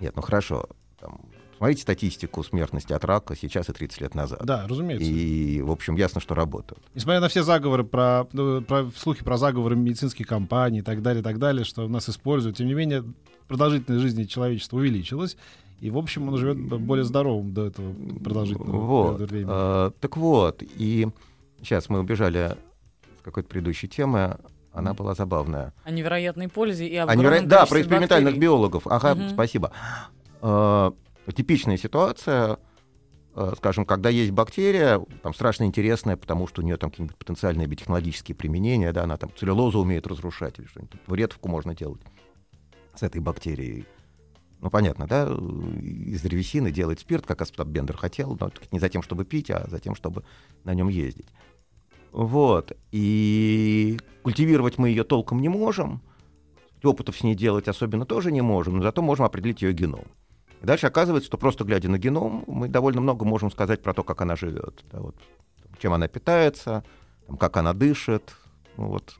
Нет, 0.00 0.14
ну 0.14 0.20
хорошо. 0.20 0.68
Там, 1.00 1.18
смотрите 1.62 1.82
статистику 1.82 2.42
смертности 2.42 2.92
от 2.92 3.04
рака 3.04 3.36
сейчас 3.36 3.68
и 3.68 3.72
30 3.72 4.00
лет 4.00 4.14
назад. 4.16 4.40
Да, 4.44 4.66
разумеется. 4.66 5.08
И, 5.08 5.60
в 5.62 5.70
общем, 5.70 5.94
ясно, 5.94 6.20
что 6.20 6.34
работают. 6.34 6.82
Несмотря 6.92 7.20
на 7.20 7.28
все 7.28 7.44
заговоры 7.44 7.84
про, 7.84 8.26
ну, 8.32 8.62
про 8.62 8.86
слухи 8.96 9.22
про 9.22 9.36
заговоры 9.36 9.76
медицинских 9.76 10.26
компаний 10.26 10.80
и 10.80 10.82
так 10.82 11.02
далее, 11.02 11.20
и 11.20 11.22
так 11.24 11.38
далее, 11.38 11.64
что 11.64 11.86
нас 11.86 12.08
используют, 12.08 12.56
тем 12.56 12.66
не 12.66 12.74
менее 12.74 13.04
продолжительность 13.46 14.02
жизни 14.02 14.24
человечества 14.24 14.78
увеличилась, 14.78 15.36
и 15.80 15.88
в 15.90 15.98
общем 15.98 16.28
он 16.28 16.36
живет 16.36 16.58
более 16.80 17.04
здоровым 17.04 17.54
до 17.54 17.66
этого 17.66 17.94
продолжительного 18.24 18.80
Вот. 18.80 19.20
времени. 19.20 19.48
Э, 19.48 19.90
так 20.00 20.16
вот, 20.16 20.64
и 20.64 21.06
сейчас 21.60 21.88
мы 21.88 22.00
убежали 22.00 22.56
с 23.20 23.22
какой-то 23.22 23.48
предыдущей 23.48 23.86
темы. 23.86 24.36
Она 24.72 24.94
была 24.94 25.14
забавная. 25.14 25.72
О 25.84 25.92
невероятной 25.92 26.48
пользе 26.48 26.88
и 26.88 26.96
А 26.96 27.04
огромном 27.04 27.44
неверо- 27.44 27.46
Да, 27.46 27.66
про 27.66 27.80
экспериментальных 27.80 28.32
бактерий. 28.32 28.40
биологов. 28.48 28.86
Ага, 28.88 29.14
Мгм. 29.14 29.28
спасибо. 29.28 29.70
Э, 30.40 30.90
Типичная 31.26 31.76
ситуация, 31.76 32.58
э, 33.34 33.52
скажем, 33.56 33.84
когда 33.86 34.08
есть 34.08 34.32
бактерия, 34.32 35.00
там 35.22 35.34
страшно 35.34 35.64
интересная, 35.64 36.16
потому 36.16 36.46
что 36.46 36.62
у 36.62 36.64
нее 36.64 36.76
там 36.76 36.90
какие-нибудь 36.90 37.16
потенциальные 37.16 37.66
биотехнологические 37.68 38.34
применения, 38.34 38.92
да, 38.92 39.04
она 39.04 39.16
там 39.16 39.30
целлюлозу 39.36 39.80
умеет 39.80 40.06
разрушать 40.06 40.58
или 40.58 40.66
что-нибудь, 40.66 41.00
вредовку 41.06 41.48
можно 41.48 41.74
делать 41.74 42.02
с 42.94 43.02
этой 43.02 43.20
бактерией. 43.20 43.86
Ну, 44.60 44.70
понятно, 44.70 45.08
да, 45.08 45.24
из 45.24 46.22
древесины 46.22 46.70
делать 46.70 47.00
спирт, 47.00 47.26
как 47.26 47.42
Остап 47.42 47.66
Бендер 47.66 47.96
хотел, 47.96 48.36
но 48.38 48.52
не 48.70 48.78
за 48.78 48.88
тем, 48.88 49.02
чтобы 49.02 49.24
пить, 49.24 49.50
а 49.50 49.68
за 49.68 49.80
тем, 49.80 49.96
чтобы 49.96 50.24
на 50.62 50.72
нем 50.72 50.88
ездить. 50.88 51.26
Вот. 52.12 52.72
И 52.92 53.98
культивировать 54.22 54.78
мы 54.78 54.90
ее 54.90 55.02
толком 55.02 55.40
не 55.40 55.48
можем. 55.48 56.00
опытов 56.84 57.16
с 57.16 57.24
ней 57.24 57.34
делать 57.34 57.66
особенно 57.66 58.06
тоже 58.06 58.30
не 58.30 58.40
можем, 58.40 58.76
но 58.76 58.82
зато 58.82 59.02
можем 59.02 59.24
определить 59.24 59.62
ее 59.62 59.72
геном. 59.72 60.04
И 60.62 60.66
дальше 60.66 60.86
оказывается, 60.86 61.26
что 61.26 61.38
просто 61.38 61.64
глядя 61.64 61.88
на 61.88 61.98
геном, 61.98 62.44
мы 62.46 62.68
довольно 62.68 63.00
много 63.00 63.24
можем 63.24 63.50
сказать 63.50 63.82
про 63.82 63.94
то, 63.94 64.04
как 64.04 64.20
она 64.20 64.36
живет, 64.36 64.84
да, 64.92 65.00
вот, 65.00 65.16
чем 65.80 65.92
она 65.92 66.06
питается, 66.06 66.84
там, 67.26 67.36
как 67.36 67.56
она 67.56 67.72
дышит. 67.72 68.34
Ну, 68.76 68.86
вот. 68.88 69.14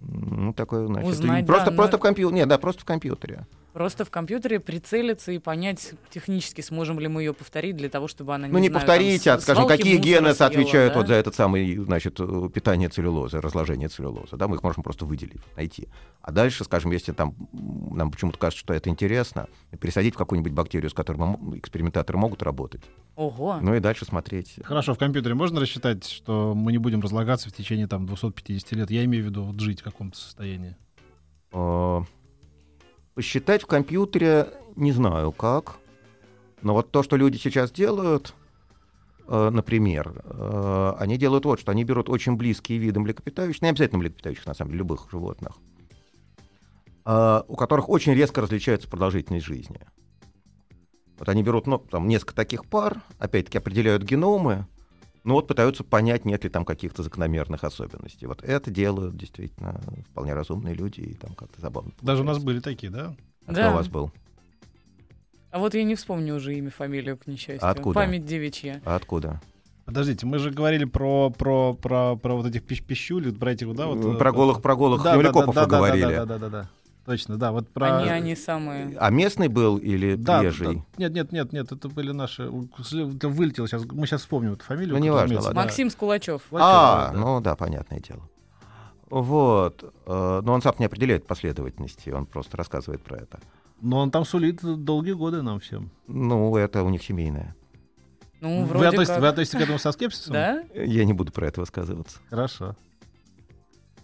Ну, 0.00 0.52
такое, 0.52 0.86
значит, 0.86 1.10
Узнать, 1.10 1.46
просто, 1.46 1.70
да, 1.70 1.76
просто 1.76 1.96
но- 1.96 1.98
в 1.98 2.02
компьютере. 2.02 2.36
Нет, 2.36 2.48
да, 2.48 2.58
просто 2.58 2.82
в 2.82 2.84
компьютере. 2.84 3.46
Просто 3.72 4.04
в 4.04 4.10
компьютере 4.10 4.60
прицелиться 4.60 5.32
и 5.32 5.38
понять 5.38 5.94
технически, 6.10 6.60
сможем 6.60 7.00
ли 7.00 7.08
мы 7.08 7.22
ее 7.22 7.32
повторить 7.32 7.76
для 7.76 7.88
того, 7.88 8.06
чтобы 8.06 8.34
она 8.34 8.46
не 8.46 8.52
Ну, 8.52 8.58
не 8.58 8.68
знаю, 8.68 8.86
повторите, 8.86 9.30
там, 9.30 9.38
а, 9.38 9.40
скажем, 9.40 9.66
какие 9.66 9.96
гены 9.96 10.34
съела, 10.34 10.50
отвечают 10.50 10.92
да? 10.92 10.98
вот 10.98 11.08
за 11.08 11.14
этот 11.14 11.34
самый, 11.34 11.76
значит, 11.78 12.20
э, 12.20 12.50
питание 12.52 12.90
целлюлозы, 12.90 13.40
разложение 13.40 13.88
целлюлозы, 13.88 14.36
да, 14.36 14.46
мы 14.46 14.56
их 14.56 14.62
можем 14.62 14.82
просто 14.82 15.06
выделить, 15.06 15.40
найти. 15.56 15.88
А 16.20 16.32
дальше, 16.32 16.64
скажем, 16.64 16.92
если 16.92 17.12
там 17.12 17.34
нам 17.52 18.10
почему-то 18.10 18.38
кажется, 18.38 18.60
что 18.60 18.74
это 18.74 18.90
интересно, 18.90 19.48
пересадить 19.80 20.14
в 20.14 20.18
какую-нибудь 20.18 20.52
бактерию, 20.52 20.90
с 20.90 20.94
которой 20.94 21.16
мы 21.16 21.58
экспериментаторы 21.58 22.18
могут 22.18 22.42
работать, 22.42 22.82
Ого. 23.16 23.58
ну 23.62 23.74
и 23.74 23.80
дальше 23.80 24.04
смотреть. 24.04 24.58
Хорошо, 24.64 24.92
в 24.92 24.98
компьютере 24.98 25.34
можно 25.34 25.60
рассчитать, 25.60 26.06
что 26.06 26.52
мы 26.54 26.72
не 26.72 26.78
будем 26.78 27.00
разлагаться 27.00 27.48
в 27.48 27.52
течение 27.52 27.86
там 27.86 28.06
250 28.06 28.72
лет? 28.72 28.90
Я 28.90 29.04
имею 29.04 29.24
в 29.24 29.26
виду 29.28 29.44
вот 29.44 29.58
жить 29.60 29.80
в 29.80 29.84
каком-то 29.84 30.18
состоянии. 30.18 30.76
Э, 31.52 32.02
Посчитать 33.14 33.62
в 33.62 33.66
компьютере 33.66 34.48
не 34.74 34.92
знаю 34.92 35.32
как, 35.32 35.76
но 36.62 36.72
вот 36.72 36.90
то, 36.90 37.02
что 37.02 37.16
люди 37.16 37.36
сейчас 37.36 37.70
делают, 37.70 38.34
э, 39.28 39.50
например, 39.50 40.22
э, 40.24 40.92
они 40.98 41.18
делают 41.18 41.44
вот 41.44 41.60
что, 41.60 41.72
они 41.72 41.84
берут 41.84 42.08
очень 42.08 42.36
близкие 42.36 42.78
виды 42.78 43.00
млекопитающих, 43.00 43.60
не 43.60 43.68
обязательно 43.68 43.98
млекопитающих, 43.98 44.46
на 44.46 44.54
самом 44.54 44.70
деле, 44.70 44.78
любых 44.78 45.08
животных, 45.10 45.58
э, 47.04 47.42
у 47.46 47.54
которых 47.56 47.90
очень 47.90 48.14
резко 48.14 48.40
различается 48.40 48.88
продолжительность 48.88 49.44
жизни. 49.44 49.80
Вот 51.18 51.28
они 51.28 51.42
берут 51.42 51.66
ну, 51.66 51.78
там, 51.78 52.08
несколько 52.08 52.34
таких 52.34 52.64
пар, 52.64 53.02
опять-таки 53.18 53.58
определяют 53.58 54.04
геномы, 54.04 54.66
ну 55.24 55.34
вот 55.34 55.46
пытаются 55.46 55.84
понять, 55.84 56.24
нет 56.24 56.44
ли 56.44 56.50
там 56.50 56.64
каких-то 56.64 57.02
закономерных 57.02 57.64
особенностей. 57.64 58.26
Вот 58.26 58.42
это 58.42 58.70
делают 58.70 59.16
действительно 59.16 59.80
вполне 60.10 60.34
разумные 60.34 60.74
люди, 60.74 61.00
и 61.00 61.14
там 61.14 61.34
как-то 61.34 61.60
забавно. 61.60 61.92
Даже 62.00 62.22
у 62.22 62.24
нас 62.24 62.38
получается. 62.38 62.46
были 62.46 62.60
такие, 62.60 62.90
да? 62.90 63.14
А 63.46 63.52
Да. 63.52 63.62
кто 63.62 63.70
у 63.70 63.74
вас 63.74 63.88
был? 63.88 64.10
А 65.50 65.58
вот 65.58 65.74
я 65.74 65.84
не 65.84 65.94
вспомню 65.94 66.34
уже 66.34 66.54
имя, 66.54 66.70
фамилию, 66.70 67.18
к 67.18 67.26
несчастью. 67.26 67.66
А 67.66 67.70
откуда? 67.70 67.94
Память 67.94 68.24
девичья. 68.24 68.80
А 68.84 68.96
откуда? 68.96 69.40
Подождите, 69.84 70.24
мы 70.26 70.38
же 70.38 70.50
говорили 70.50 70.84
про, 70.84 71.30
про, 71.30 71.74
про, 71.74 72.16
про 72.16 72.34
вот 72.34 72.46
этих 72.46 72.62
пищ 72.62 72.82
пищуль, 72.82 73.32
про 73.32 73.52
этих, 73.52 73.74
да? 73.74 73.88
Вот, 73.88 74.18
Про 74.18 74.30
э, 74.30 74.32
голых, 74.32 74.62
про 74.62 74.76
голых 74.76 75.02
да, 75.02 75.12
да, 75.12 75.16
землекопов 75.18 75.54
да, 75.54 75.66
да, 75.66 75.66
да, 75.66 75.76
говорили. 75.76 76.02
Да, 76.02 76.24
да, 76.24 76.38
да, 76.38 76.48
да, 76.48 76.70
Точно, 77.04 77.36
да, 77.36 77.50
вот 77.50 77.68
про... 77.68 77.98
Они, 77.98 78.08
они 78.10 78.36
самые. 78.36 78.96
А 78.98 79.10
местный 79.10 79.48
был 79.48 79.76
или 79.76 80.14
Да, 80.14 80.38
приезжий? 80.38 80.76
да. 80.76 80.82
Нет, 80.98 81.12
нет, 81.14 81.32
нет, 81.32 81.52
нет, 81.52 81.72
это 81.72 81.88
были 81.88 82.12
наши... 82.12 82.44
Это 82.44 83.28
вылетело 83.28 83.66
сейчас. 83.66 83.84
Мы 83.86 84.06
сейчас 84.06 84.20
вспомним 84.20 84.52
эту 84.52 84.64
фамилию. 84.64 84.94
Ну, 84.96 85.02
неважно, 85.02 85.22
разумеется, 85.24 85.48
ладно. 85.48 85.62
Максим 85.62 85.90
Скулачев. 85.90 86.42
Лачев, 86.50 86.66
А, 86.66 87.10
да, 87.12 87.18
ну 87.18 87.40
да, 87.40 87.56
понятное 87.56 87.98
дело. 87.98 88.22
Вот. 89.10 89.82
э, 90.06 90.40
Но 90.44 90.52
он 90.52 90.62
сам 90.62 90.74
не 90.78 90.86
определяет 90.86 91.26
последовательности, 91.26 92.10
он 92.10 92.24
просто 92.24 92.56
рассказывает 92.56 93.02
про 93.02 93.18
это. 93.18 93.40
Но 93.80 93.98
он 93.98 94.10
там 94.12 94.24
сулит 94.24 94.60
долгие 94.62 95.12
годы 95.12 95.42
нам 95.42 95.58
всем. 95.58 95.90
Ну, 96.06 96.56
это 96.56 96.84
у 96.84 96.88
них 96.88 97.02
семейное. 97.02 97.56
Ну, 98.40 98.60
вы, 98.62 98.66
вроде 98.66 98.86
относитесь, 98.88 99.08
как. 99.14 99.20
вы 99.20 99.28
относитесь 99.28 99.58
к 99.58 99.62
этому 99.62 99.78
со 99.78 99.92
скепсисом? 99.92 100.32
Да? 100.32 100.62
Я 100.74 101.04
не 101.04 101.12
буду 101.12 101.32
про 101.32 101.48
это 101.48 101.60
высказываться. 101.60 102.18
Хорошо. 102.30 102.76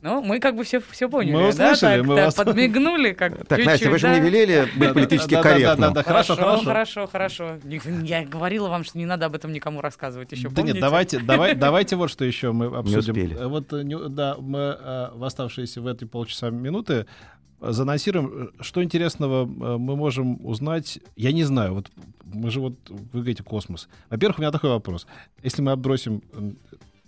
Ну, 0.00 0.23
мы 0.23 0.38
как 0.38 0.55
бы 0.55 0.62
все, 0.62 0.81
все 0.81 1.09
поняли, 1.09 1.33
Мы 1.35 1.43
да? 1.43 1.49
услышали, 1.49 1.99
Так, 1.99 2.07
мы 2.07 2.14
так, 2.17 2.25
вас- 2.26 2.35
подмигнули, 2.37 3.12
как 3.12 3.47
Так, 3.47 3.59
Настя, 3.59 3.73
чуть-чуть, 3.73 3.88
вы 3.93 3.99
же 3.99 4.07
да? 4.07 4.12
мне 4.12 4.21
велели 4.31 4.69
быть 4.76 4.88
Да, 4.88 4.95
политически 4.95 5.31
да, 5.35 5.43
да, 5.43 5.43
да, 5.43 5.55
корректным. 5.55 5.81
да, 5.81 5.90
да, 5.90 6.02
хорошо, 6.05 6.37
хорошо. 6.37 6.64
хорошо, 6.64 7.07
хорошо. 7.09 7.59
Не- 7.64 8.07
Я 8.07 8.25
говорила 8.25 8.69
вам, 8.69 8.85
что 8.85 8.97
не 8.97 9.07
надо 9.07 9.26
об 9.26 9.35
этом 9.35 9.52
никому 9.52 9.81
рассказывать 9.81 10.31
еще, 10.31 10.49
Да 10.50 10.62
нет, 10.62 10.78
давайте, 10.78 11.19
давай, 11.19 11.55
давайте 11.57 11.97
вот 11.97 12.11
что 12.11 12.25
еще 12.25 12.52
мы 12.52 12.67
обсудим. 12.67 12.99
успели. 13.00 13.37
Э, 13.37 13.47
Вот, 13.49 13.73
э, 13.73 13.83
не- 13.83 14.09
да, 14.09 14.37
мы 14.38 14.59
э, 14.78 15.09
в 15.14 15.25
оставшиеся 15.25 15.81
в 15.81 15.87
эти 15.88 16.05
полчаса 16.05 16.50
минуты 16.50 17.07
э, 17.61 17.73
занонсируем, 17.73 18.50
что 18.61 18.85
интересного 18.85 19.47
мы 19.47 19.97
можем 19.97 20.38
узнать. 20.47 21.00
Я 21.17 21.33
не 21.33 21.43
знаю, 21.43 21.75
вот 21.75 21.90
мы 22.25 22.50
же 22.52 22.61
вот, 22.61 22.75
вы 22.88 23.21
говорите, 23.21 23.43
космос. 23.43 23.88
Во-первых, 24.11 24.38
у 24.38 24.43
меня 24.43 24.52
такой 24.52 24.71
вопрос. 24.71 25.09
Если 25.43 25.61
мы 25.61 25.73
отбросим 25.73 26.23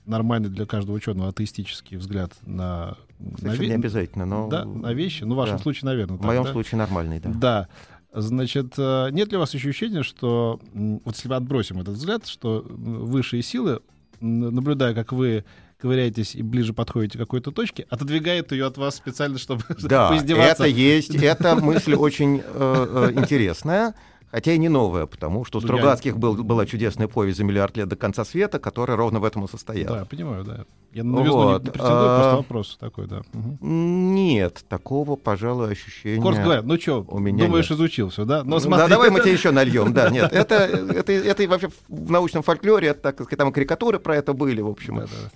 нормальный 0.07 0.49
для 0.49 0.67
каждого 0.67 0.97
ученого 0.97 1.29
атеистический 1.29 1.97
взгляд 1.97 2.33
на, 2.43 2.97
на, 3.19 3.49
ве- 3.55 3.67
не 3.67 3.75
обязательно, 3.75 4.27
но 4.27 4.49
да, 4.49 4.65
на 4.65 4.93
вещи, 4.93 5.25
ну, 5.25 5.35
в 5.35 5.39
вашем 5.39 5.57
да. 5.57 5.63
случае, 5.63 5.87
наверное. 5.87 6.17
в 6.17 6.21
так, 6.21 6.27
моем 6.27 6.45
да? 6.45 6.53
случае 6.53 6.79
нормальный, 6.79 7.21
да. 7.21 7.31
Да. 7.31 7.69
Значит, 8.13 8.75
э, 8.77 9.09
нет 9.13 9.31
ли 9.31 9.37
у 9.37 9.41
вас 9.41 9.55
ощущения, 9.55 10.03
что 10.03 10.61
вот 10.73 11.15
если 11.15 11.29
мы 11.29 11.37
отбросим 11.37 11.81
этот 11.81 11.95
взгляд, 11.95 12.27
что 12.27 12.65
высшие 12.69 13.43
силы, 13.43 13.81
наблюдая, 14.21 14.95
как 14.95 15.13
вы 15.13 15.45
ковыряетесь 15.81 16.35
и 16.35 16.43
ближе 16.43 16.73
подходите 16.75 17.17
к 17.17 17.21
какой-то 17.21 17.53
точке, 17.53 17.87
отодвигают 17.89 18.53
ее 18.53 18.67
от 18.67 18.77
вас 18.79 18.97
специально, 18.97 19.39
чтобы 19.39 19.63
Да, 19.83 20.09
поиздеваться? 20.11 20.65
это 20.65 20.67
есть, 20.67 21.15
эта 21.15 21.57
мысль 21.57 21.95
очень 21.95 22.43
э, 22.45 23.13
э, 23.15 23.19
интересная, 23.19 23.95
хотя 24.31 24.53
и 24.53 24.59
не 24.59 24.69
новая, 24.69 25.07
потому 25.07 25.45
что 25.45 25.59
у 25.59 25.61
Ну, 25.61 25.67
я- 25.69 25.75
Стругацких 25.75 26.19
был, 26.19 26.35
была 26.43 26.67
чудесная 26.67 27.09
повесть 27.09 27.39
«За 27.39 27.45
миллиард 27.45 27.77
лет 27.77 27.89
до 27.89 27.97
конца 27.97 28.25
света», 28.25 28.59
которая 28.59 28.97
ровно 28.97 29.21
в 29.21 29.25
этом 29.25 29.45
и 29.45 29.49
состояла. 29.49 29.99
Да, 29.99 30.05
понимаю, 30.05 30.45
да. 30.45 30.65
Я 30.93 31.05
на 31.05 31.17
новизну 31.17 31.37
Вот, 31.37 31.65
не 31.65 31.71
претендую, 31.71 31.99
просто 31.99 32.31
а, 32.33 32.37
вопрос 32.37 32.77
такой, 32.81 33.07
да. 33.07 33.23
Мгм. 33.33 34.15
Нет, 34.15 34.65
такого, 34.69 35.17
пожалуй, 35.17 35.71
ощущения... 35.73 36.21
Коротко 36.21 36.43
говоря, 36.45 36.63
ну 36.63 36.79
что, 36.79 37.05
у 37.09 37.19
меня 37.19 37.45
думаешь, 37.47 37.71
нет. 37.71 37.79
изучил 37.79 38.09
все, 38.11 38.25
да? 38.25 38.43
Но 38.43 38.57
Ну, 38.57 38.61
смотри, 38.61 38.85
да, 38.85 38.89
давай 38.89 39.11
мы 39.11 39.21
тебе 39.23 39.33
еще 39.33 39.51
нальем. 39.51 39.93
Да, 39.93 40.11
нет, 40.11 40.33
это, 40.33 40.55
это, 40.55 41.13
это 41.13 41.49
вообще 41.49 41.71
в 41.89 42.11
научном 42.11 42.43
фольклоре, 42.43 42.89
это, 42.89 43.01
так 43.01 43.15
сказать, 43.17 43.39
там 43.39 43.53
карикатуры 43.53 43.99
про 44.01 44.17
это 44.17 44.33
были, 44.33 44.61
в 44.61 44.69
общем. 44.69 44.97
Да, 44.97 45.03
да. 45.03 45.31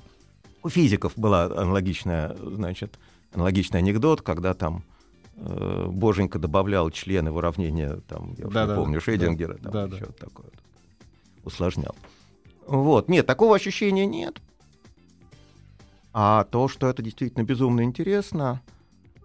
У 0.62 0.68
физиков 0.68 1.12
была 1.16 1.44
аналогичная, 1.44 2.34
значит, 2.40 2.98
аналогичный 3.32 3.80
анекдот, 3.80 4.22
когда 4.22 4.54
там 4.54 4.82
э, 5.36 5.86
Боженька 5.90 6.38
добавлял 6.38 6.90
члены 6.90 7.30
в 7.32 7.36
уравнение, 7.36 8.00
там, 8.08 8.34
я 8.38 8.46
уже 8.46 8.54
Да, 8.54 8.62
не 8.62 8.68
да, 8.68 8.76
помню, 8.76 8.94
да, 8.94 9.00
Шейдингера, 9.00 9.54
там 9.54 9.72
да, 9.72 9.86
да. 9.86 9.96
еще 9.96 10.06
такое 10.06 10.46
вот, 10.46 10.62
усложнял. 11.44 11.94
Вот, 12.66 13.08
нет, 13.08 13.26
такого 13.26 13.54
ощущения 13.56 14.06
нет. 14.06 14.40
А 16.12 16.44
то, 16.44 16.68
что 16.68 16.88
это 16.88 17.02
действительно 17.02 17.42
безумно 17.42 17.82
интересно, 17.82 18.62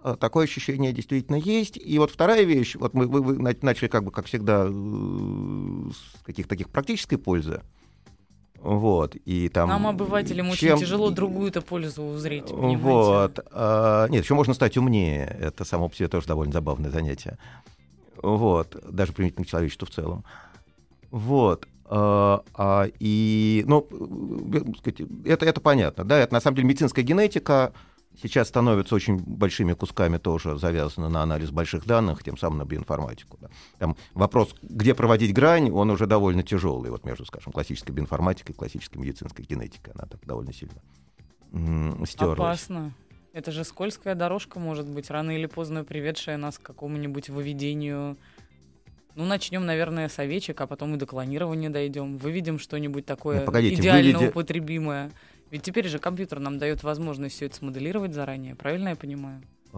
э, 0.03 0.15
такое 0.19 0.45
ощущение 0.45 0.91
действительно 0.91 1.35
есть. 1.35 1.77
И 1.77 1.99
вот 1.99 2.09
вторая 2.11 2.43
вещь, 2.43 2.75
вот 2.75 2.93
мы 2.93 3.05
вы, 3.07 3.21
вы 3.21 3.37
на- 3.37 3.55
начали 3.61 3.87
как 3.87 4.03
бы, 4.03 4.11
как 4.11 4.25
всегда, 4.25 4.65
э, 4.67 5.89
с 5.93 6.23
каких-то 6.23 6.49
таких 6.49 6.69
практической 6.69 7.17
пользы. 7.17 7.61
Вот, 8.61 9.15
и 9.15 9.49
там... 9.49 9.69
Нам, 9.69 9.87
обывателям, 9.87 10.51
чем- 10.53 10.73
очень 10.73 10.85
тяжело 10.85 11.11
другую-то 11.11 11.61
пользу 11.61 12.03
узреть, 12.03 12.47
понимаете? 12.47 12.77
Вот. 12.77 13.39
а, 13.51 14.07
нет, 14.07 14.23
еще 14.23 14.33
можно 14.33 14.53
стать 14.53 14.77
умнее. 14.77 15.37
Это 15.39 15.63
само 15.63 15.87
по 15.87 15.95
себе 15.95 16.07
тоже 16.09 16.27
довольно 16.27 16.51
забавное 16.51 16.89
занятие. 16.89 17.37
Вот. 18.21 18.75
Даже 18.89 19.13
применительно 19.13 19.45
к 19.45 19.49
человечеству 19.49 19.87
в 19.87 19.91
целом. 19.91 20.25
Вот. 21.09 21.67
а, 21.85 22.43
а, 22.53 22.87
и, 22.99 23.63
ну, 23.65 23.87
э, 23.89 24.59
сказать, 24.77 25.01
это, 25.25 25.45
это 25.45 25.61
понятно, 25.61 26.03
да, 26.03 26.19
это 26.19 26.33
на 26.33 26.41
самом 26.41 26.57
деле 26.57 26.67
медицинская 26.67 27.03
генетика 27.03 27.73
сейчас 28.21 28.47
становится 28.47 28.95
очень 28.95 29.17
большими 29.17 29.73
кусками 29.73 30.17
тоже 30.17 30.57
завязана 30.57 31.09
на 31.09 31.23
анализ 31.23 31.51
больших 31.51 31.85
данных, 31.85 32.23
тем 32.23 32.37
самым 32.37 32.59
на 32.59 32.65
биоинформатику. 32.65 33.37
да. 33.41 33.49
Там 33.77 33.95
вопрос, 34.13 34.55
где 34.61 34.93
проводить 34.93 35.33
грань, 35.33 35.69
он 35.71 35.89
уже 35.89 36.05
довольно 36.05 36.43
тяжелый, 36.43 36.91
вот 36.91 37.05
между, 37.05 37.25
скажем, 37.25 37.51
классической 37.53 37.91
биоинформатикой 37.91 38.53
и 38.55 38.57
классической 38.57 38.97
медицинской 38.97 39.45
генетикой, 39.45 39.93
она 39.93 40.05
так 40.05 40.25
довольно 40.25 40.53
сильно 40.53 40.75
м, 41.51 42.05
стерлась. 42.05 42.37
Опасно. 42.37 42.93
Это 43.31 43.51
же 43.51 43.63
скользкая 43.63 44.15
дорожка, 44.15 44.59
может 44.59 44.87
быть, 44.87 45.09
рано 45.11 45.31
или 45.31 45.45
поздно 45.45 45.83
приведшая 45.83 46.37
нас 46.37 46.57
к 46.57 46.63
какому-нибудь 46.63 47.29
выведению. 47.29 48.17
Ну, 49.15 49.25
начнем, 49.25 49.65
наверное, 49.65 50.07
с 50.09 50.17
овечек, 50.17 50.59
а 50.61 50.67
потом 50.67 50.95
и 50.95 50.97
до 50.97 51.05
клонирования 51.05 51.69
дойдем. 51.69 52.17
Выведем 52.17 52.57
что-нибудь 52.57 53.05
такое 53.05 53.37
Нет, 53.37 53.45
погодите, 53.45 53.81
идеально 53.81 54.17
выведи- 54.17 54.29
употребимое. 54.29 55.11
Ведь 55.51 55.63
теперь 55.63 55.87
же 55.87 55.99
компьютер 55.99 56.39
нам 56.39 56.57
дает 56.59 56.83
возможность 56.83 57.35
все 57.35 57.47
это 57.47 57.55
смоделировать 57.55 58.13
заранее, 58.13 58.55
правильно 58.55 58.89
я 58.89 58.95
понимаю? 58.95 59.41
Э, 59.73 59.77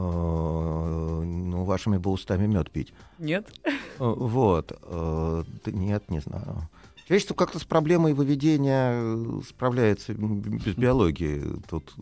Ну, 1.24 1.64
вашими 1.64 1.98
бы 1.98 2.12
устами 2.12 2.48
мед 2.48 2.72
пить. 2.72 2.94
Нет? 3.20 3.48
Э, 3.66 3.72
Вот. 4.00 4.72
э, 4.82 5.44
да 5.66 5.72
Нет, 5.72 6.10
не 6.10 6.20
знаю. 6.20 6.70
Человечество 7.08 7.34
как-то 7.36 7.60
с 7.60 7.64
проблемой 7.66 8.14
выведения 8.14 9.42
справляется 9.44 10.14
без 10.14 10.76
биологии. 10.76 11.44
Тут 11.70 11.94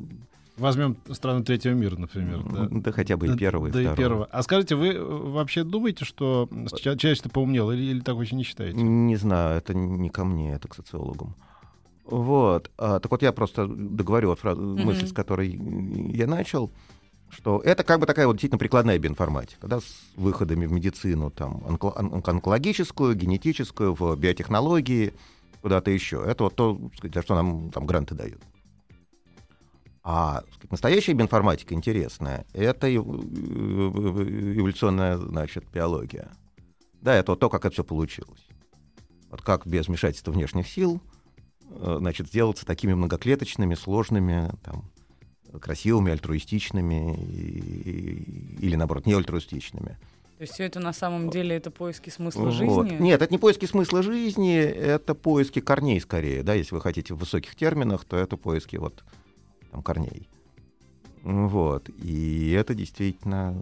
Возьмем 0.58 0.98
страны 1.14 1.42
третьего 1.44 1.74
мира, 1.74 1.96
например. 1.96 2.44
Да. 2.44 2.68
да 2.70 2.92
хотя 2.92 3.16
бы 3.16 3.28
и 3.28 3.30
Да- 3.30 3.38
первого, 3.38 3.68
и 3.68 3.72
да 3.72 3.80
и 3.80 3.84
второго. 3.86 3.98
первого. 3.98 4.26
А 4.30 4.44
скажите, 4.44 4.76
вы 4.76 5.00
вообще 5.02 5.64
думаете, 5.64 6.04
что 6.04 6.50
человечество 6.76 7.30
поумнело, 7.30 7.72
или, 7.72 7.84
или 7.92 8.00
так 8.02 8.16
вообще 8.16 8.36
не 8.36 8.44
считаете? 8.44 8.76
Не 8.78 9.16
знаю, 9.16 9.58
это 9.58 9.74
не 9.74 10.10
ко 10.10 10.26
мне, 10.26 10.52
это 10.54 10.68
к 10.68 10.76
социологам. 10.76 11.34
Вот. 12.10 12.72
А, 12.78 13.00
так 13.00 13.12
вот, 13.12 13.22
я 13.22 13.32
просто 13.32 13.68
договорю 13.68 14.30
вот 14.30 14.40
фразу, 14.40 14.62
мысль, 14.62 15.08
с 15.08 15.14
которой 15.14 15.50
я 16.16 16.28
начал. 16.28 16.72
что 17.32 17.62
это 17.64 17.84
как 17.84 18.00
бы 18.00 18.08
такая 18.08 18.26
вот 18.26 18.34
действительно 18.34 18.58
прикладная 18.58 18.98
биоинформатика, 18.98 19.68
да, 19.68 19.82
с 19.82 20.02
выходами 20.16 20.66
в 20.66 20.72
медицину, 20.72 21.30
там, 21.30 21.64
онко- 21.64 21.94
он- 21.96 22.24
онкологическую, 22.26 23.14
генетическую, 23.14 23.94
в 23.94 24.16
биотехнологии, 24.16 25.14
куда-то 25.62 25.92
еще. 25.92 26.24
Это 26.26 26.46
вот 26.46 26.56
то, 26.56 26.80
сказать, 26.98 27.14
за 27.14 27.22
что 27.22 27.36
нам 27.36 27.70
там 27.70 27.86
гранты 27.86 28.16
дают. 28.16 28.42
А 30.02 30.42
сказать, 30.54 30.72
настоящая 30.72 31.14
биоинформатика 31.14 31.76
интересная, 31.76 32.48
это 32.54 32.88
э, 32.88 32.96
эволюционная, 32.96 35.18
значит, 35.18 35.66
биология. 35.72 36.32
Да, 37.02 37.14
это 37.14 37.34
вот 37.34 37.40
то, 37.40 37.48
как 37.50 37.66
это 37.66 37.74
все 37.74 37.84
получилось. 37.84 38.48
Вот 39.30 39.44
как 39.44 39.68
без 39.68 39.88
вмешательства 39.88 40.32
внешних 40.32 40.68
сил, 40.68 41.00
значит, 41.70 42.28
сделаться 42.28 42.66
такими 42.66 42.94
многоклеточными, 42.94 43.76
сложными, 43.76 44.52
там, 44.64 44.90
красивыми, 45.60 46.12
альтруистичными 46.12 47.16
и- 47.16 48.58
или, 48.66 48.76
наоборот, 48.76 49.06
не 49.06 49.14
альтруистичными. 49.14 49.98
То 50.38 50.44
есть 50.44 50.54
все 50.54 50.64
это 50.64 50.80
на 50.80 50.94
самом 50.94 51.30
деле 51.30 51.56
это 51.58 51.70
поиски 51.70 52.10
смысла 52.10 52.46
Вот. 52.46 52.54
жизни? 52.54 52.98
Нет, 53.02 53.22
это 53.22 53.34
не 53.34 53.38
поиски 53.38 53.66
смысла 53.66 54.02
жизни, 54.02 54.56
это 54.58 55.14
поиски 55.14 55.60
корней 55.60 56.00
скорее. 56.00 56.44
Да, 56.44 56.54
если 56.54 56.76
вы 56.76 56.80
хотите 56.82 57.14
в 57.14 57.18
высоких 57.18 57.56
терминах, 57.56 58.06
то 58.06 58.16
это 58.16 58.38
поиски 58.38 58.78
вот 58.78 59.04
там, 59.72 59.84
корней. 59.84 60.29
Вот. 61.24 61.90
И 61.90 62.52
это 62.52 62.74
действительно 62.74 63.54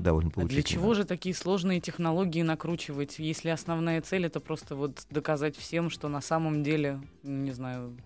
довольно 0.00 0.30
А 0.30 0.40
поучительно. 0.40 0.48
для 0.48 0.62
чего 0.62 0.94
же 0.94 1.04
такие 1.04 1.34
сложные 1.34 1.80
технологии 1.80 2.42
накручивать, 2.42 3.18
если 3.18 3.48
основная 3.48 4.00
цель 4.02 4.26
это 4.26 4.40
просто 4.40 4.76
вот 4.76 5.06
доказать 5.10 5.56
всем, 5.56 5.90
что 5.90 6.08
на 6.08 6.20
самом 6.20 6.62
деле, 6.62 7.00
не 7.22 7.52
знаю, 7.52 7.96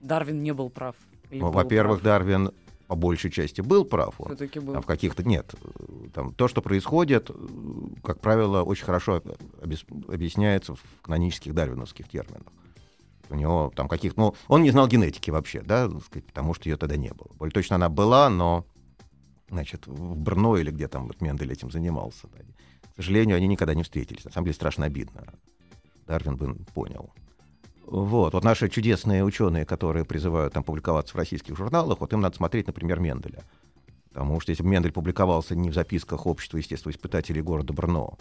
Дарвин 0.00 0.42
не 0.42 0.52
был 0.52 0.70
прав? 0.70 0.96
Во-первых, 1.30 2.00
прав? 2.00 2.04
Дарвин 2.20 2.50
по 2.88 2.96
большей 2.96 3.30
части 3.30 3.62
был 3.62 3.84
прав. 3.86 4.14
Он. 4.18 4.36
Был. 4.36 4.76
А 4.76 4.80
в 4.82 4.86
каких-то 4.86 5.22
нет. 5.22 5.54
Там, 6.12 6.34
то, 6.34 6.46
что 6.46 6.60
происходит, 6.60 7.30
как 8.02 8.20
правило, 8.20 8.62
очень 8.62 8.84
хорошо 8.84 9.22
объяс- 9.62 9.86
объясняется 10.12 10.74
в 10.74 10.80
канонических 11.00 11.54
дарвиновских 11.54 12.08
терминах. 12.08 12.42
У 13.28 13.34
него 13.34 13.72
там 13.74 13.88
каких 13.88 14.16
ну, 14.16 14.34
он 14.48 14.62
не 14.62 14.70
знал 14.70 14.88
генетики 14.88 15.30
вообще, 15.30 15.62
да, 15.62 15.88
сказать, 15.88 16.26
потому 16.26 16.54
что 16.54 16.68
ее 16.68 16.76
тогда 16.76 16.96
не 16.96 17.10
было. 17.10 17.28
Более 17.38 17.52
точно 17.52 17.76
она 17.76 17.88
была, 17.88 18.28
но, 18.28 18.66
значит, 19.48 19.86
в 19.86 20.16
Брно 20.16 20.56
или 20.56 20.70
где 20.70 20.88
там 20.88 21.06
вот 21.06 21.20
Мендель 21.20 21.52
этим 21.52 21.70
занимался. 21.70 22.28
да. 22.28 22.44
К 22.92 22.96
сожалению, 22.96 23.36
они 23.36 23.46
никогда 23.46 23.74
не 23.74 23.82
встретились. 23.82 24.24
На 24.24 24.30
самом 24.30 24.46
деле 24.46 24.54
страшно 24.54 24.84
обидно. 24.84 25.24
Дарвин 26.06 26.36
бы 26.36 26.54
понял. 26.74 27.10
Вот. 27.86 28.32
вот 28.32 28.44
наши 28.44 28.68
чудесные 28.68 29.24
ученые, 29.24 29.64
которые 29.64 30.04
призывают 30.04 30.52
там 30.52 30.62
публиковаться 30.62 31.14
в 31.14 31.16
российских 31.16 31.56
журналах, 31.56 32.00
вот 32.00 32.12
им 32.12 32.20
надо 32.20 32.36
смотреть, 32.36 32.66
например, 32.66 33.00
Менделя. 33.00 33.42
Потому 34.08 34.40
что 34.40 34.50
если 34.50 34.62
бы 34.62 34.68
Мендель 34.68 34.92
публиковался 34.92 35.56
не 35.56 35.70
в 35.70 35.74
записках 35.74 36.26
общества 36.26 36.58
естествоиспытателей 36.58 37.40
города 37.40 37.72
Брно, 37.72 38.18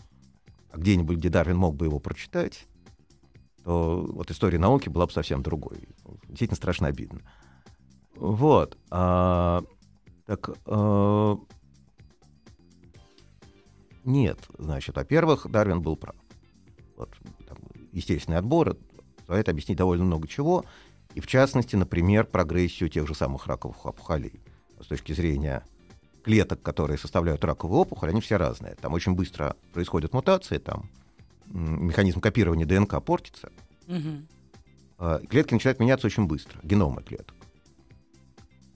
а 0.71 0.77
где-нибудь, 0.77 1.17
где 1.17 1.29
Дарвин 1.29 1.57
мог 1.57 1.75
бы 1.75 1.85
его 1.85 1.99
прочитать, 1.99 2.65
то 3.63 4.05
вот 4.07 4.31
история 4.31 4.57
науки 4.57 4.89
была 4.89 5.05
бы 5.05 5.11
совсем 5.11 5.43
другой. 5.43 5.87
Действительно 6.27 6.55
страшно 6.55 6.87
обидно. 6.87 7.21
Вот. 8.15 8.77
А, 8.89 9.63
так, 10.25 10.49
а, 10.65 11.37
нет, 14.03 14.39
значит, 14.57 14.95
во-первых, 14.95 15.47
Дарвин 15.49 15.81
был 15.81 15.95
прав. 15.95 16.15
Вот, 16.97 17.09
там, 17.47 17.57
естественный 17.91 18.37
отбор 18.37 18.77
позволяет 19.17 19.49
объяснить 19.49 19.77
довольно 19.77 20.03
много 20.03 20.27
чего, 20.27 20.65
и 21.13 21.19
в 21.19 21.27
частности, 21.27 21.75
например, 21.75 22.25
прогрессию 22.25 22.89
тех 22.89 23.07
же 23.07 23.15
самых 23.15 23.47
раковых 23.47 23.85
опухолей. 23.85 24.41
С 24.79 24.87
точки 24.87 25.13
зрения 25.13 25.63
клеток, 26.23 26.61
которые 26.61 26.97
составляют 26.97 27.43
раковую 27.43 27.81
опухоль, 27.81 28.09
они 28.09 28.21
все 28.21 28.37
разные. 28.37 28.75
Там 28.75 28.93
очень 28.93 29.13
быстро 29.13 29.55
происходят 29.73 30.13
мутации, 30.13 30.57
там 30.57 30.89
механизм 31.51 32.19
копирования 32.19 32.65
ДНК 32.65 33.01
портится, 33.03 33.51
а, 34.97 35.19
клетки 35.19 35.53
начинают 35.53 35.79
меняться 35.79 36.07
очень 36.07 36.25
быстро, 36.25 36.59
геномы 36.63 37.03
клеток. 37.03 37.35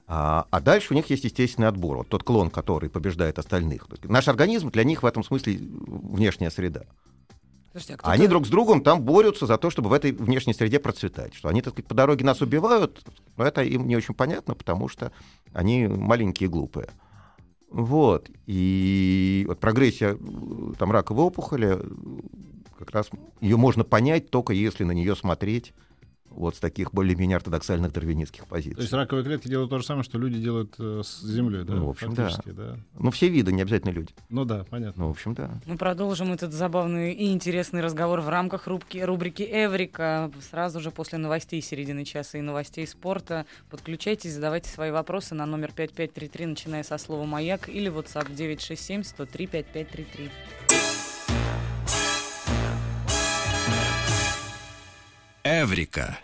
А, 0.07 0.45
а 0.51 0.59
дальше 0.59 0.93
у 0.93 0.95
них 0.95 1.09
есть 1.09 1.23
естественный 1.23 1.67
отбор, 1.67 1.97
вот 1.97 2.09
тот 2.09 2.23
клон, 2.23 2.49
который 2.49 2.89
побеждает 2.89 3.39
остальных. 3.39 3.87
Наш 4.03 4.27
организм 4.27 4.69
для 4.69 4.83
них 4.83 5.01
в 5.03 5.05
этом 5.05 5.23
смысле 5.23 5.57
внешняя 5.59 6.51
среда. 6.51 6.83
Слушайте, 7.71 7.97
а 8.03 8.11
они 8.11 8.27
друг 8.27 8.45
с 8.45 8.49
другом 8.49 8.81
там 8.81 9.01
борются 9.01 9.45
за 9.47 9.57
то, 9.57 9.69
чтобы 9.69 9.89
в 9.89 9.93
этой 9.93 10.13
внешней 10.13 10.53
среде 10.53 10.79
процветать. 10.79 11.33
Что 11.33 11.49
они, 11.49 11.61
так 11.61 11.73
сказать, 11.73 11.87
по 11.87 11.95
дороге 11.95 12.23
нас 12.23 12.41
убивают, 12.41 13.03
но 13.35 13.43
это 13.43 13.63
им 13.63 13.87
не 13.87 13.97
очень 13.97 14.13
понятно, 14.13 14.55
потому 14.55 14.87
что 14.87 15.11
они 15.51 15.87
маленькие 15.87 16.47
и 16.47 16.49
глупые. 16.49 16.89
Вот. 17.69 18.29
И 18.45 19.43
вот 19.47 19.59
прогрессия 19.59 20.15
э, 20.15 20.73
там, 20.79 20.91
раковой 20.91 21.25
опухоли, 21.25 21.77
э, 21.77 21.83
как 22.77 22.91
раз 22.91 23.09
ее 23.41 23.57
можно 23.57 23.83
понять 23.83 24.29
только 24.29 24.53
если 24.53 24.83
на 24.83 24.91
нее 24.91 25.15
смотреть 25.15 25.73
вот 26.35 26.55
с 26.55 26.59
таких 26.59 26.91
более-менее 26.91 27.37
ортодоксальных 27.37 27.91
дарвинистских 27.93 28.45
позиций. 28.47 28.75
То 28.75 28.81
есть 28.81 28.93
раковые 28.93 29.23
клетки 29.25 29.47
делают 29.47 29.69
то 29.69 29.79
же 29.79 29.85
самое, 29.85 30.03
что 30.03 30.17
люди 30.17 30.37
делают 30.39 30.75
э, 30.77 31.01
с 31.03 31.21
Землей, 31.21 31.63
да? 31.63 31.73
Ну, 31.73 31.87
в 31.87 31.89
общем, 31.89 32.13
да. 32.13 32.29
да. 32.45 32.77
Ну, 32.99 33.11
все 33.11 33.29
виды, 33.29 33.51
не 33.53 33.61
обязательно 33.61 33.91
люди. 33.91 34.13
Ну 34.29 34.45
да, 34.45 34.65
понятно. 34.69 35.03
Ну, 35.03 35.07
в 35.09 35.11
общем, 35.11 35.33
да. 35.33 35.49
Мы 35.65 35.77
продолжим 35.77 36.33
этот 36.33 36.51
забавный 36.51 37.13
и 37.13 37.31
интересный 37.31 37.81
разговор 37.81 38.21
в 38.21 38.29
рамках 38.29 38.67
рубки, 38.67 38.97
рубрики 38.97 39.43
«Эврика» 39.43 40.31
сразу 40.49 40.79
же 40.79 40.91
после 40.91 41.17
новостей 41.17 41.61
середины 41.61 42.03
часа 42.05 42.37
и 42.37 42.41
новостей 42.41 42.85
спорта. 42.85 43.45
Подключайтесь, 43.69 44.33
задавайте 44.33 44.69
свои 44.69 44.91
вопросы 44.91 45.35
на 45.35 45.45
номер 45.45 45.71
5533, 45.71 46.45
начиная 46.45 46.83
со 46.83 46.97
слова 46.97 47.25
«Маяк» 47.25 47.69
или 47.69 47.89
WhatsApp 47.89 48.33
967 48.35 49.03
103 49.03 49.47
5533. 49.47 50.84
Эврика. 55.45 56.17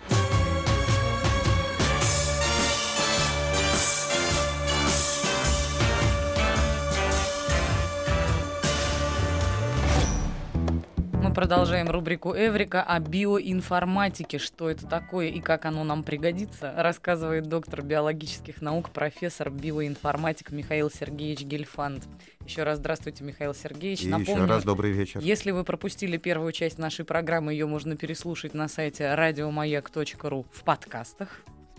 Мы 11.32 11.36
продолжаем 11.36 11.90
рубрику 11.90 12.34
«Эврика» 12.36 12.84
о 12.84 13.00
биоинформатике. 13.00 14.38
Что 14.38 14.70
это 14.70 14.86
такое 14.86 15.30
и 15.30 15.40
как 15.40 15.64
оно 15.64 15.86
нам 15.86 16.04
пригодится, 16.04 16.74
рассказывает 16.76 17.48
доктор 17.48 17.84
биологических 17.84 18.62
наук, 18.62 18.90
профессор 18.90 19.50
биоинформатик 19.50 20.52
Михаил 20.52 20.92
Сергеевич 20.92 21.44
Гельфанд. 21.44 22.04
Еще 22.46 22.64
раз 22.64 22.80
здравствуйте, 22.80 23.24
Михаил 23.24 23.54
Сергеевич. 23.54 24.04
И 24.04 24.10
Напомню, 24.10 24.44
еще 24.44 24.44
раз 24.44 24.66
добрый 24.66 24.92
вечер. 24.92 25.22
Если 25.22 25.52
вы 25.52 25.64
пропустили 25.64 26.18
первую 26.18 26.52
часть 26.52 26.78
нашей 26.78 27.06
программы, 27.06 27.54
ее 27.54 27.66
можно 27.66 27.96
переслушать 27.96 28.54
на 28.54 28.68
сайте 28.68 29.16
радиомаяк.ру 29.16 30.46
в 30.52 30.64
подкастах 30.66 31.30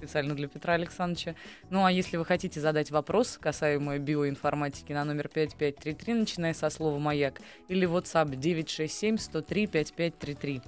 специально 0.03 0.35
для 0.35 0.49
Петра 0.49 0.75
Александровича. 0.75 1.37
Ну 1.71 1.85
а 1.85 1.93
если 1.93 2.17
вы 2.17 2.25
хотите 2.25 2.61
задать 2.61 2.91
вопрос, 2.91 3.38
касаемый 3.41 4.01
биоинформатики, 4.01 4.93
на 4.93 5.05
номер 5.05 5.29
5533, 5.29 6.15
начиная 6.15 6.55
со 6.55 6.71
слова 6.71 6.99
«Маяк», 6.99 7.41
или 7.69 7.87
WhatsApp 7.87 8.35
967 8.35 9.19
103 9.19 9.67
5533. 9.69 10.62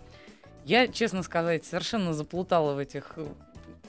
Я, 0.64 0.86
честно 0.86 1.24
сказать, 1.24 1.64
совершенно 1.64 2.14
заплутала 2.14 2.74
в 2.74 2.78
этих 2.78 3.18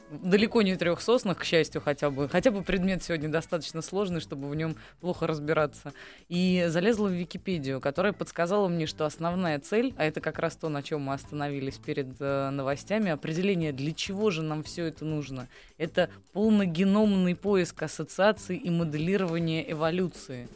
далеко 0.09 0.61
не 0.61 0.75
трех 0.75 1.01
соснах, 1.01 1.39
к 1.39 1.43
счастью, 1.43 1.81
хотя 1.81 2.09
бы. 2.09 2.29
Хотя 2.29 2.51
бы 2.51 2.61
предмет 2.61 3.03
сегодня 3.03 3.29
достаточно 3.29 3.81
сложный, 3.81 4.21
чтобы 4.21 4.47
в 4.49 4.55
нем 4.55 4.75
плохо 5.01 5.27
разбираться. 5.27 5.93
И 6.29 6.65
залезла 6.67 7.07
в 7.07 7.13
Википедию, 7.13 7.81
которая 7.81 8.13
подсказала 8.13 8.67
мне, 8.67 8.85
что 8.85 9.05
основная 9.05 9.59
цель, 9.59 9.93
а 9.97 10.05
это 10.05 10.21
как 10.21 10.39
раз 10.39 10.55
то, 10.55 10.69
на 10.69 10.83
чем 10.83 11.01
мы 11.01 11.13
остановились 11.13 11.77
перед 11.77 12.15
э, 12.19 12.49
новостями, 12.51 13.11
определение, 13.11 13.71
для 13.71 13.93
чего 13.93 14.31
же 14.31 14.41
нам 14.41 14.63
все 14.63 14.85
это 14.85 15.05
нужно. 15.05 15.47
Это 15.77 16.09
полногеномный 16.33 17.35
поиск 17.35 17.83
ассоциаций 17.83 18.57
и 18.57 18.69
моделирование 18.69 19.71
эволюции. 19.71 20.47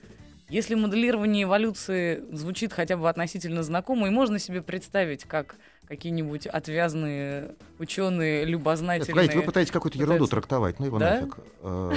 Если 0.49 0.73
моделирование 0.73 1.43
эволюции 1.43 2.23
звучит 2.31 2.73
хотя 2.73 2.97
бы 2.97 3.07
относительно 3.07 3.61
знакомо, 3.61 4.07
и 4.07 4.09
можно 4.09 4.39
себе 4.39 4.63
представить, 4.63 5.23
как 5.25 5.55
какие-нибудь 5.89 6.45
отвязные 6.45 7.55
ученые, 7.79 8.45
любознательные... 8.45 9.07
Погодите, 9.13 9.37
вы 9.37 9.43
пытаетесь 9.43 9.71
какую-то 9.71 9.97
ерунду 9.97 10.25
пытаются- 10.25 10.35
трактовать. 10.35 10.79
Ну 10.79 10.85
его 10.85 10.99
Да? 10.99 11.21
нафиг. 11.21 11.37
Э, 11.61 11.93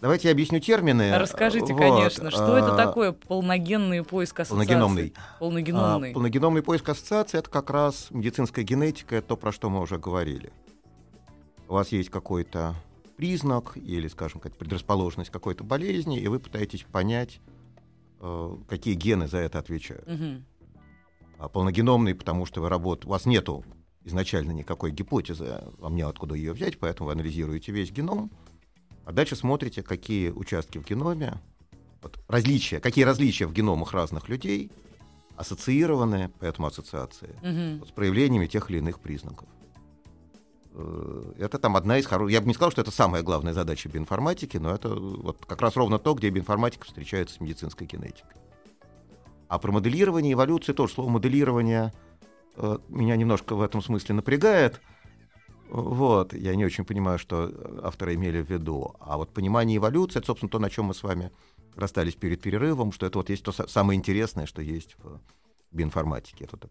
Давайте 0.00 0.26
я 0.26 0.32
объясню 0.32 0.58
термины. 0.58 1.16
Расскажите, 1.16 1.72
Вот, 1.72 1.80
конечно, 1.80 2.32
что 2.32 2.56
это 2.58 2.74
а, 2.74 2.76
такое 2.76 3.12
полногенный 3.12 4.02
поиск 4.02 4.40
ассоциаций? 4.40 4.66
Полногеномный. 4.66 5.14
Полногеномный. 5.38 6.10
А, 6.10 6.14
полногеномный 6.14 6.62
поиск 6.62 6.88
ассоциации 6.88 7.38
это 7.38 7.48
как 7.48 7.70
раз 7.70 8.08
медицинская 8.10 8.64
генетика, 8.64 9.14
это 9.14 9.28
то, 9.28 9.36
про 9.36 9.52
что 9.52 9.70
мы 9.70 9.80
уже 9.80 9.98
говорили. 9.98 10.52
У 11.68 11.74
вас 11.74 11.92
есть 11.92 12.10
какой-то 12.10 12.74
признак 13.16 13.76
или, 13.76 14.08
скажем, 14.08 14.40
какая-то 14.40 14.58
предрасположенность 14.58 15.30
какой-то 15.30 15.62
болезни, 15.62 16.18
и 16.18 16.26
вы 16.26 16.40
пытаетесь 16.40 16.84
понять, 16.90 17.38
э, 18.20 18.56
какие 18.68 18.94
гены 18.94 19.28
за 19.28 19.38
это 19.38 19.60
отвечают. 19.60 20.08
Мгм. 20.08 20.44
А 21.42 21.48
полногеномный, 21.48 22.14
потому 22.14 22.46
что 22.46 22.60
вы 22.60 22.68
работаете, 22.68 23.08
у 23.08 23.10
вас 23.10 23.26
нету 23.26 23.64
изначально 24.04 24.52
никакой 24.52 24.92
гипотезы, 24.92 25.60
вам 25.78 25.96
не 25.96 26.02
откуда 26.02 26.36
ее 26.36 26.52
взять, 26.52 26.78
поэтому 26.78 27.08
вы 27.08 27.14
анализируете 27.14 27.72
весь 27.72 27.90
геном, 27.90 28.30
а 29.04 29.10
дальше 29.10 29.34
смотрите, 29.34 29.82
какие 29.82 30.30
участки 30.30 30.78
в 30.78 30.84
геноме 30.86 31.34
вот 32.00 32.20
различия, 32.28 32.78
какие 32.78 33.02
различия 33.04 33.46
в 33.46 33.52
геномах 33.52 33.92
разных 33.92 34.28
людей 34.28 34.70
ассоциированы, 35.36 36.30
поэтому 36.38 36.68
ассоциации, 36.68 37.34
Мгм. 37.42 37.80
вот 37.80 37.88
с 37.88 37.90
проявлениями 37.90 38.46
тех 38.46 38.70
или 38.70 38.78
иных 38.78 39.00
признаков. 39.00 39.48
Э, 40.74 41.32
Это 41.38 41.58
там 41.58 41.74
одна 41.74 41.98
из 41.98 42.06
хороших... 42.06 42.32
Я 42.32 42.40
бы 42.40 42.46
не 42.46 42.54
сказал, 42.54 42.70
что 42.70 42.82
это 42.82 42.92
самая 42.92 43.24
главная 43.24 43.52
задача 43.52 43.88
биоинформатики, 43.88 44.58
но 44.58 44.72
это 44.72 44.90
вот 44.90 45.44
как 45.44 45.60
раз 45.60 45.74
ровно 45.74 45.98
то, 45.98 46.14
где 46.14 46.30
биоинформатика 46.30 46.86
встречается 46.86 47.34
с 47.34 47.40
медицинской 47.40 47.88
генетикой. 47.88 48.41
А 49.52 49.58
про 49.58 49.70
моделирование 49.70 50.32
эволюции 50.32 50.72
тоже 50.72 50.94
слово 50.94 51.10
моделирование 51.10 51.92
э, 52.56 52.78
меня 52.88 53.16
немножко 53.16 53.54
в 53.54 53.60
этом 53.60 53.82
смысле 53.82 54.14
напрягает. 54.14 54.80
Вот, 55.68 56.32
я 56.32 56.54
не 56.56 56.64
очень 56.64 56.86
понимаю, 56.86 57.18
что 57.18 57.52
авторы 57.82 58.14
имели 58.14 58.40
в 58.40 58.48
виду. 58.48 58.94
А 58.98 59.18
вот 59.18 59.34
понимание 59.34 59.76
эволюции, 59.76 60.20
это, 60.20 60.28
собственно, 60.28 60.48
то, 60.48 60.58
на 60.58 60.70
чем 60.70 60.86
мы 60.86 60.94
с 60.94 61.02
вами 61.02 61.32
расстались 61.76 62.14
перед 62.14 62.40
перерывом, 62.40 62.92
что 62.92 63.04
это 63.04 63.18
вот 63.18 63.28
есть 63.28 63.42
то 63.44 63.50
са- 63.50 63.68
самое 63.68 63.98
интересное, 63.98 64.46
что 64.46 64.62
есть 64.62 64.96
в 65.02 65.20
биоинформатике. 65.70 66.44
Это 66.44 66.56
так- 66.56 66.70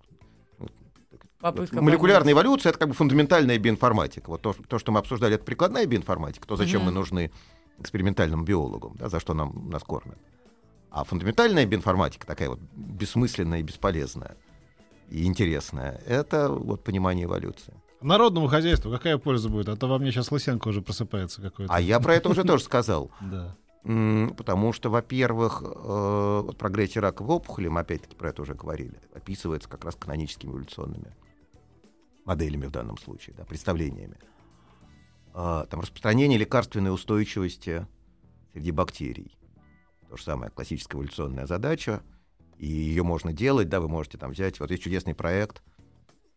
Попытка 1.40 1.84
Молекулярная 1.84 2.34
эволюция 2.34 2.72
это 2.72 2.80
как 2.80 2.88
бы 2.90 2.96
фундаментальная 2.96 3.60
биоинформатика. 3.60 4.32
Вот 4.32 4.42
то, 4.42 4.56
то, 4.68 4.80
что 4.80 4.92
мы 4.92 4.98
обсуждали, 4.98 5.36
это 5.36 5.44
прикладная 5.44 5.86
биоинформатика, 5.86 6.48
то, 6.48 6.56
зачем 6.56 6.82
Мгм. 6.82 6.90
мы 6.90 6.92
нужны 6.94 7.32
экспериментальным 7.78 8.44
биологам, 8.44 8.96
да, 8.98 9.08
за 9.08 9.20
что 9.20 9.36
нам 9.36 9.70
нас 9.70 9.84
кормят. 9.84 10.18
А 10.92 11.06
фундаментальная 11.06 11.66
биоинформатика, 11.66 12.28
такая 12.28 12.50
вот 12.50 12.60
бессмысленная 12.74 13.62
и 13.62 13.64
бесполезная, 13.64 14.36
и 15.10 15.26
интересная, 15.26 16.02
это 16.06 16.50
вот 16.50 16.84
понимание 16.84 17.26
эволюции. 17.26 17.74
Народному 18.02 18.48
хозяйству 18.48 18.92
какая 18.92 19.18
польза 19.18 19.48
будет? 19.48 19.70
А 19.70 19.78
то 19.78 19.88
во 19.88 19.98
мне 20.00 20.12
сейчас 20.12 20.32
Лысенко 20.32 20.68
уже 20.68 20.82
просыпается 20.82 21.42
какой-то. 21.42 21.74
А 21.74 21.80
я 21.80 22.00
про 22.00 22.16
это 22.16 22.30
уже 22.30 22.44
тоже 22.44 22.64
сказал. 22.64 23.10
Да. 23.22 23.56
Потому 24.38 24.74
что, 24.74 24.92
во-первых, 24.92 25.64
э, 25.64 26.42
вот 26.46 26.56
прогрессия 26.56 27.02
рака 27.02 27.24
в 27.24 27.32
опухоли, 27.32 27.68
мы 27.68 27.80
опять-таки 27.80 28.16
про 28.16 28.30
это 28.30 28.44
уже 28.44 28.54
говорили, 28.54 29.00
описывается 29.16 29.68
как 29.68 29.84
раз 29.84 29.96
каноническими 29.96 30.52
эволюционными 30.52 31.16
моделями 32.26 32.68
в 32.68 32.72
данном 32.72 33.00
случае, 33.00 33.36
да, 33.36 33.44
представлениями. 33.44 34.18
А, 35.34 35.66
Там 35.66 35.80
распространение 35.80 36.38
лекарственной 36.38 36.94
устойчивости 36.94 37.88
среди 38.54 38.70
бактерий. 38.72 39.36
То 40.12 40.18
же 40.18 40.24
самое, 40.24 40.52
классическая 40.52 40.98
эволюционная 40.98 41.48
задача. 41.48 42.04
И 42.58 42.68
ее 42.68 43.02
можно 43.02 43.32
делать, 43.32 43.70
да, 43.70 43.80
вы 43.80 43.88
можете 43.88 44.18
там 44.18 44.32
взять. 44.32 44.60
Вот 44.60 44.70
есть 44.70 44.84
чудесный 44.84 45.16
проект 45.16 45.64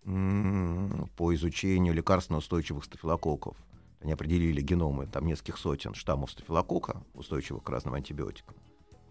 м, 0.05 1.11
по 1.17 1.35
изучению 1.35 1.93
лекарственно 1.93 2.39
устойчивых 2.39 2.85
стафилококков. 2.85 3.57
Они 4.01 4.13
определили 4.13 4.61
геномы 4.61 5.07
там 5.09 5.27
нескольких 5.27 5.59
сотен 5.59 5.93
штаммов 5.95 6.31
стафилококка, 6.31 7.03
устойчивых 7.15 7.65
к 7.65 7.69
разным 7.69 7.95
антибиотикам, 7.95 8.55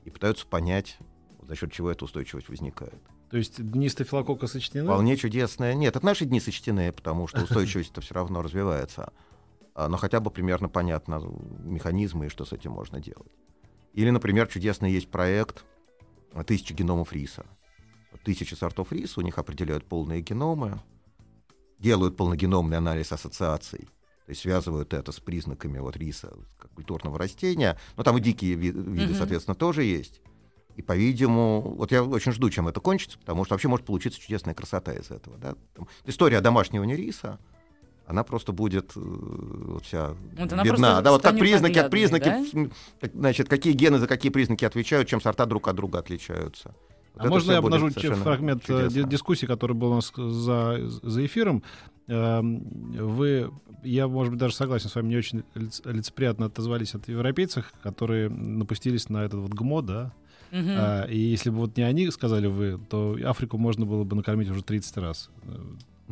и 0.05 0.09
пытаются 0.09 0.47
понять, 0.47 0.97
за 1.41 1.57
счет 1.57 1.73
чего 1.73 1.91
эта 1.91 2.05
устойчивость 2.05 2.47
возникает. 2.47 3.01
То 3.31 3.35
есть 3.35 3.61
дни 3.69 3.89
стафилококка 3.89 4.47
сочтены? 4.47 4.85
Вполне 4.85 5.17
чудесная. 5.17 5.73
Нет, 5.73 5.97
это 5.97 6.05
наши 6.05 6.23
дни 6.23 6.39
сочтены, 6.39 6.93
потому 6.93 7.27
что 7.27 7.41
устойчивость-то 7.43 7.99
все 7.99 8.13
равно 8.13 8.41
развивается. 8.41 9.11
А, 9.75 9.89
Но 9.89 9.97
хотя 9.97 10.21
бы 10.21 10.31
примерно 10.31 10.69
понятно 10.69 11.21
механизмы 11.65 12.27
и 12.27 12.29
что 12.29 12.45
с 12.45 12.53
этим 12.53 12.71
можно 12.71 13.01
делать. 13.01 13.33
Или, 13.93 14.09
например, 14.09 14.47
чудесный 14.47 14.91
есть 14.91 15.09
проект 15.09 15.63
«Тысяча 16.45 16.73
геномов 16.73 17.13
риса». 17.13 17.45
Тысячи 18.23 18.53
сортов 18.53 18.91
риса, 18.91 19.19
у 19.19 19.23
них 19.23 19.37
определяют 19.37 19.85
полные 19.85 20.21
геномы, 20.21 20.79
делают 21.79 22.15
полногеномный 22.15 22.77
анализ 22.77 23.11
ассоциаций, 23.11 23.79
то 24.25 24.29
есть 24.29 24.41
связывают 24.41 24.93
это 24.93 25.11
с 25.11 25.19
признаками 25.19 25.79
вот 25.79 25.97
риса 25.97 26.31
как 26.57 26.71
культурного 26.71 27.17
растения. 27.17 27.77
Но 27.97 28.03
там 28.03 28.17
и 28.17 28.21
дикие 28.21 28.53
ви- 28.55 28.71
виды, 28.71 29.07
Мгм. 29.09 29.15
соответственно, 29.15 29.55
тоже 29.55 29.83
есть. 29.83 30.21
И, 30.77 30.81
по-видимому, 30.81 31.61
вот 31.75 31.91
я 31.91 32.03
очень 32.03 32.31
жду, 32.31 32.49
чем 32.49 32.67
это 32.69 32.79
кончится, 32.79 33.19
потому 33.19 33.43
что 33.43 33.53
вообще 33.55 33.67
может 33.67 33.85
получиться 33.85 34.19
чудесная 34.21 34.53
красота 34.53 34.93
из 34.93 35.11
этого. 35.11 35.37
Да? 35.37 35.55
Там 35.75 35.87
история 36.05 36.39
домашнего 36.39 36.83
нериса, 36.85 37.39
она 38.05 38.23
просто 38.23 38.51
будет 38.51 38.91
э, 38.95 38.99
вот 38.99 39.85
вся 39.85 40.15
Вот 40.37 40.49
просто 40.49 41.01
Да, 41.01 41.11
вот 41.11 41.21
как 41.21 41.37
признаки 41.37 41.77
от 41.79 41.91
наглядной, 41.91 42.19
признаки, 42.19 42.71
как, 42.99 43.11
значит, 43.13 43.49
какие 43.49 43.73
гены 43.73 43.97
за 43.99 44.07
какие 44.07 44.31
признаки 44.31 44.65
отвечают, 44.65 45.07
чем 45.07 45.21
сорта 45.21 45.45
друг 45.45 45.67
от 45.67 45.75
друга 45.75 45.99
отличаются. 45.99 46.75
Вот 47.13 47.25
А 47.25 47.29
можно 47.29 47.51
я 47.51 47.57
обнажу 47.59 47.89
фрагмент 47.91 48.63
э, 48.63 48.67
чудесно. 48.67 49.03
ди- 49.03 49.09
дискуссии, 49.09 49.45
который 49.45 49.73
был 49.73 49.91
у 49.91 49.95
нас 49.95 50.11
за, 50.15 50.79
за 50.87 51.25
эфиром? 51.25 51.63
Эм, 52.07 52.91
Вы, 52.91 53.51
я, 53.83 54.07
может 54.07 54.31
быть, 54.31 54.39
даже 54.39 54.55
согласен 54.55 54.89
с 54.89 54.95
вами, 54.95 55.09
не 55.09 55.17
очень 55.17 55.43
лиц- 55.55 55.81
лицеприятно 55.85 56.47
отозвались 56.47 56.95
от 56.95 57.07
европейцев, 57.07 57.71
которые 57.83 58.29
напустились 58.29 59.09
на 59.09 59.23
этот 59.23 59.39
вот 59.41 59.53
ГМО, 59.53 59.81
да? 59.83 60.13
Мгм. 60.51 60.69
А, 60.69 61.03
и 61.05 61.17
если 61.17 61.49
бы 61.51 61.57
вот 61.57 61.77
не 61.77 61.83
они 61.83 62.09
сказали 62.11 62.47
вы, 62.47 62.79
то 62.89 63.15
Африку 63.23 63.57
можно 63.57 63.85
было 63.85 64.03
бы 64.03 64.15
накормить 64.15 64.49
уже 64.49 64.63
30 64.63 64.97
раз. 64.97 65.29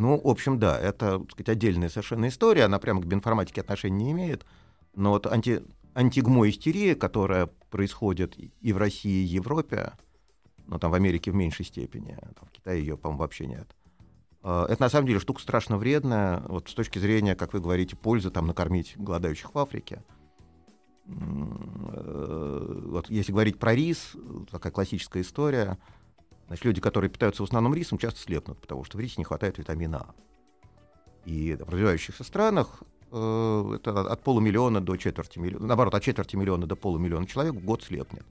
Ну, 0.01 0.19
в 0.19 0.27
общем, 0.27 0.57
да, 0.57 0.79
это, 0.79 1.19
так 1.19 1.31
сказать, 1.31 1.49
отдельная 1.49 1.87
совершенно 1.87 2.27
история, 2.27 2.63
она 2.63 2.79
прямо 2.79 3.03
к 3.03 3.05
биоинформатике 3.05 3.61
отношения 3.61 4.05
не 4.05 4.11
имеет. 4.13 4.47
Но 4.95 5.11
вот 5.11 5.27
анти, 5.27 5.61
антигмо-истерия, 5.93 6.95
которая 6.95 7.49
происходит 7.69 8.35
и- 8.39 8.73
в 8.73 8.77
России, 8.77 9.23
и 9.23 9.27
в 9.27 9.43
Европе, 9.43 9.93
но 10.65 10.79
там 10.79 10.89
в 10.89 10.95
Америке 10.95 11.29
в 11.29 11.35
меньшей 11.35 11.65
степени, 11.65 12.17
там 12.19 12.47
в 12.47 12.51
Китае 12.51 12.79
ее, 12.81 12.97
по-моему, 12.97 13.19
вообще 13.19 13.45
нет. 13.45 13.75
А, 14.41 14.65
Это 14.65 14.81
на 14.81 14.89
самом 14.89 15.05
деле 15.05 15.19
штука 15.19 15.39
страшно 15.39 15.77
вредная, 15.77 16.41
вот 16.47 16.67
с 16.67 16.73
точки 16.73 16.97
зрения, 16.97 17.35
как 17.35 17.53
вы 17.53 17.59
говорите, 17.59 17.95
пользы 17.95 18.31
там 18.31 18.47
накормить 18.47 18.95
голодающих 18.97 19.53
в 19.53 19.59
Африке. 19.59 20.01
Э, 21.05 22.81
Вот 22.87 23.07
если 23.11 23.31
говорить 23.31 23.59
про 23.59 23.75
рис, 23.75 24.13
такая 24.49 24.71
классическая 24.71 25.21
история, 25.21 25.77
Значит, 26.51 26.65
люди, 26.65 26.81
которые 26.81 27.09
питаются 27.09 27.43
в 27.43 27.45
основном 27.45 27.73
рисом, 27.73 27.97
часто 27.97 28.19
слепнут, 28.19 28.59
потому 28.59 28.83
что 28.83 28.97
в 28.97 28.99
рисе 28.99 29.13
не 29.19 29.23
хватает 29.23 29.57
витамина 29.57 29.99
А. 29.99 30.15
И 31.23 31.55
в 31.55 31.69
развивающихся 31.69 32.25
странах 32.25 32.83
э, 33.09 33.75
это 33.75 34.01
от 34.01 34.21
полумиллиона 34.21 34.81
до 34.81 34.97
четверти 34.97 35.39
миллиона, 35.39 35.65
наоборот, 35.65 35.95
от 35.95 36.03
четверти 36.03 36.35
миллиона 36.35 36.67
до 36.67 36.75
полумиллиона 36.75 37.25
человек 37.25 37.53
в 37.53 37.63
год 37.63 37.83
слепнет. 37.83 38.25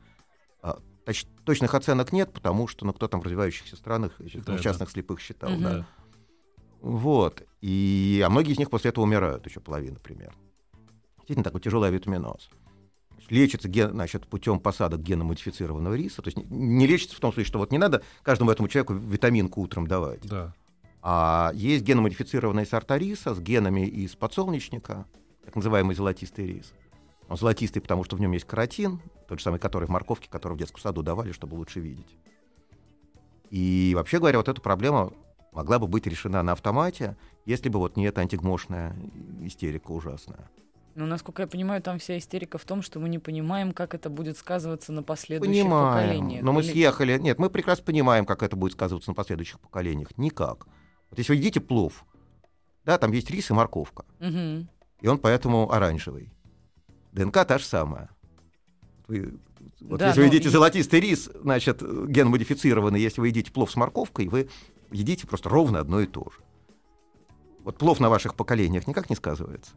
А, 0.60 0.80
точ- 1.06 1.26
точных 1.46 1.72
оценок 1.72 2.12
нет, 2.12 2.30
потому 2.30 2.68
что 2.68 2.84
ну, 2.84 2.92
кто 2.92 3.08
там 3.08 3.20
в 3.20 3.24
развивающихся 3.24 3.76
странах 3.76 4.12
Да, 4.18 4.52
несчастных 4.52 4.90
слепых 4.90 5.18
считал. 5.18 5.52
Мгм. 5.52 5.62
да. 5.62 5.86
Вот. 6.82 7.42
И, 7.62 8.22
а 8.22 8.28
многие 8.28 8.52
из 8.52 8.58
них 8.58 8.68
после 8.68 8.90
этого 8.90 9.04
умирают, 9.04 9.46
еще 9.46 9.60
половина 9.60 9.98
примерно. 9.98 10.36
Действительно, 11.20 11.44
такой 11.44 11.62
тяжелый 11.62 11.88
авитаминоз. 11.88 12.50
Лечится 13.28 13.68
ген, 13.68 13.90
значит, 13.90 14.26
путем 14.26 14.58
посадок 14.58 15.02
геномодифицированного 15.02 15.94
риса. 15.94 16.22
То 16.22 16.28
есть 16.28 16.36
не, 16.36 16.44
не 16.44 16.86
лечится 16.86 17.16
в 17.16 17.20
том 17.20 17.32
случае, 17.32 17.46
что 17.48 17.58
вот 17.58 17.70
не 17.70 17.78
надо 17.78 18.02
каждому 18.22 18.50
этому 18.50 18.68
человеку 18.68 18.94
витаминку 18.94 19.60
утром 19.60 19.86
давать. 19.86 20.22
Да. 20.22 20.54
А 21.02 21.52
есть 21.54 21.84
геномодифицированные 21.84 22.66
сорта 22.66 22.98
риса 22.98 23.34
с 23.34 23.40
генами 23.40 23.86
из 23.86 24.14
подсолнечника, 24.16 25.06
так 25.44 25.56
называемый 25.56 25.94
золотистый 25.94 26.46
рис. 26.46 26.72
Он 27.28 27.36
золотистый, 27.36 27.80
потому 27.80 28.04
что 28.04 28.16
в 28.16 28.20
нем 28.20 28.32
есть 28.32 28.44
каротин, 28.44 29.00
тот 29.28 29.38
же 29.38 29.44
самый, 29.44 29.60
который 29.60 29.86
в 29.86 29.90
морковке, 29.90 30.28
который 30.28 30.54
в 30.54 30.58
детском 30.58 30.80
саду 30.80 31.02
давали, 31.02 31.32
чтобы 31.32 31.54
лучше 31.54 31.80
видеть. 31.80 32.16
И 33.50 33.92
вообще 33.94 34.18
говоря, 34.18 34.38
вот 34.38 34.48
эта 34.48 34.60
проблема 34.60 35.12
могла 35.52 35.78
бы 35.78 35.86
быть 35.86 36.06
решена 36.06 36.42
на 36.42 36.52
автомате, 36.52 37.16
если 37.46 37.68
бы 37.68 37.78
вот 37.78 37.96
не 37.96 38.06
эта 38.06 38.20
антигмошная 38.20 38.96
истерика 39.42 39.92
ужасная. 39.92 40.50
Ну, 40.96 41.06
насколько 41.06 41.42
я 41.42 41.48
понимаю, 41.48 41.80
там 41.82 41.98
вся 41.98 42.18
истерика 42.18 42.58
в 42.58 42.64
том, 42.64 42.82
что 42.82 42.98
мы 42.98 43.08
не 43.08 43.18
понимаем, 43.18 43.72
как 43.72 43.94
это 43.94 44.10
будет 44.10 44.36
сказываться 44.36 44.92
на 44.92 45.02
последующих 45.02 45.62
Понимаем. 45.64 45.92
поколениях. 45.94 46.42
Но 46.42 46.52
мы 46.52 46.62
Или- 46.62 46.72
съехали. 46.72 47.18
Нет, 47.18 47.38
мы 47.38 47.48
прекрасно 47.48 47.84
понимаем, 47.84 48.26
как 48.26 48.42
это 48.42 48.56
будет 48.56 48.72
сказываться 48.72 49.10
на 49.10 49.14
последующих 49.14 49.60
поколениях. 49.60 50.08
Никак. 50.18 50.66
Вот 51.10 51.18
если 51.18 51.32
вы 51.32 51.38
едите 51.38 51.60
плов, 51.60 52.04
да, 52.84 52.98
там 52.98 53.12
есть 53.12 53.30
рис 53.30 53.50
и 53.50 53.52
морковка. 53.54 54.04
Мгм. 54.18 54.68
и 55.00 55.06
он 55.08 55.18
поэтому 55.18 55.72
оранжевый. 55.72 56.32
ДНК 57.12 57.44
та 57.46 57.58
же 57.58 57.64
самая. 57.64 58.10
Вы- 59.08 59.38
вот 59.80 59.98
Да, 59.98 60.08
если 60.08 60.20
вы 60.20 60.26
но 60.26 60.32
едите 60.32 60.48
и- 60.48 60.52
золотистый 60.52 61.00
рис, 61.00 61.30
значит, 61.42 61.82
ген-модифицированный, 61.82 63.00
если 63.00 63.20
вы 63.20 63.28
едите 63.28 63.50
плов 63.50 63.70
с 63.70 63.76
морковкой, 63.76 64.28
вы 64.28 64.48
едите 64.90 65.26
просто 65.26 65.48
ровно 65.48 65.78
одно 65.80 66.00
и 66.00 66.06
то 66.06 66.24
же. 66.30 66.42
Вот 67.64 67.78
плов 67.78 67.98
на 68.00 68.08
ваших 68.10 68.34
поколениях 68.34 68.86
никак 68.86 69.08
не 69.10 69.16
сказывается. 69.16 69.72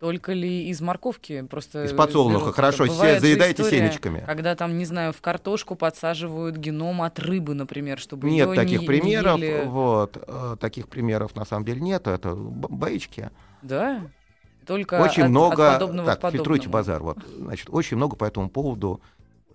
Только 0.00 0.32
ли 0.32 0.68
из 0.68 0.80
морковки? 0.80 1.42
Просто 1.42 1.82
Из 1.84 1.92
подсолнуха, 1.92 2.44
берут 2.44 2.54
хорошо, 2.54 2.84
все 2.84 3.18
заедаете 3.18 3.62
история, 3.62 3.78
семечками. 3.90 4.22
Когда 4.24 4.54
там, 4.54 4.78
не 4.78 4.84
знаю, 4.84 5.12
в 5.12 5.20
картошку 5.20 5.74
подсаживают 5.74 6.56
геном 6.56 7.02
от 7.02 7.18
рыбы, 7.18 7.54
например, 7.54 7.98
чтобы 7.98 8.30
Нет 8.30 8.54
таких 8.54 8.78
не- 8.80 8.82
не 8.82 8.86
примеров, 8.86 9.40
ели. 9.40 9.64
вот, 9.66 10.16
э, 10.24 10.56
таких 10.60 10.88
примеров 10.88 11.34
на 11.34 11.44
самом 11.44 11.64
деле 11.64 11.80
нет, 11.80 12.06
это 12.06 12.34
баечки. 12.36 13.30
Да? 13.62 14.02
Только 14.66 15.00
очень 15.00 15.24
от- 15.24 15.30
много, 15.30 15.72
от 15.72 15.80
подобного 15.80 16.14
так, 16.14 16.20
к 16.20 16.30
фильтруйте 16.32 16.68
базар, 16.68 17.02
вот, 17.02 17.18
значит, 17.36 17.68
очень 17.70 17.96
много 17.96 18.14
по 18.14 18.24
этому 18.24 18.48
поводу 18.50 19.00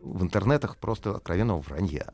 в 0.02 0.24
интернетах 0.24 0.76
просто 0.76 1.12
откровенного 1.16 1.62
вранья. 1.62 2.08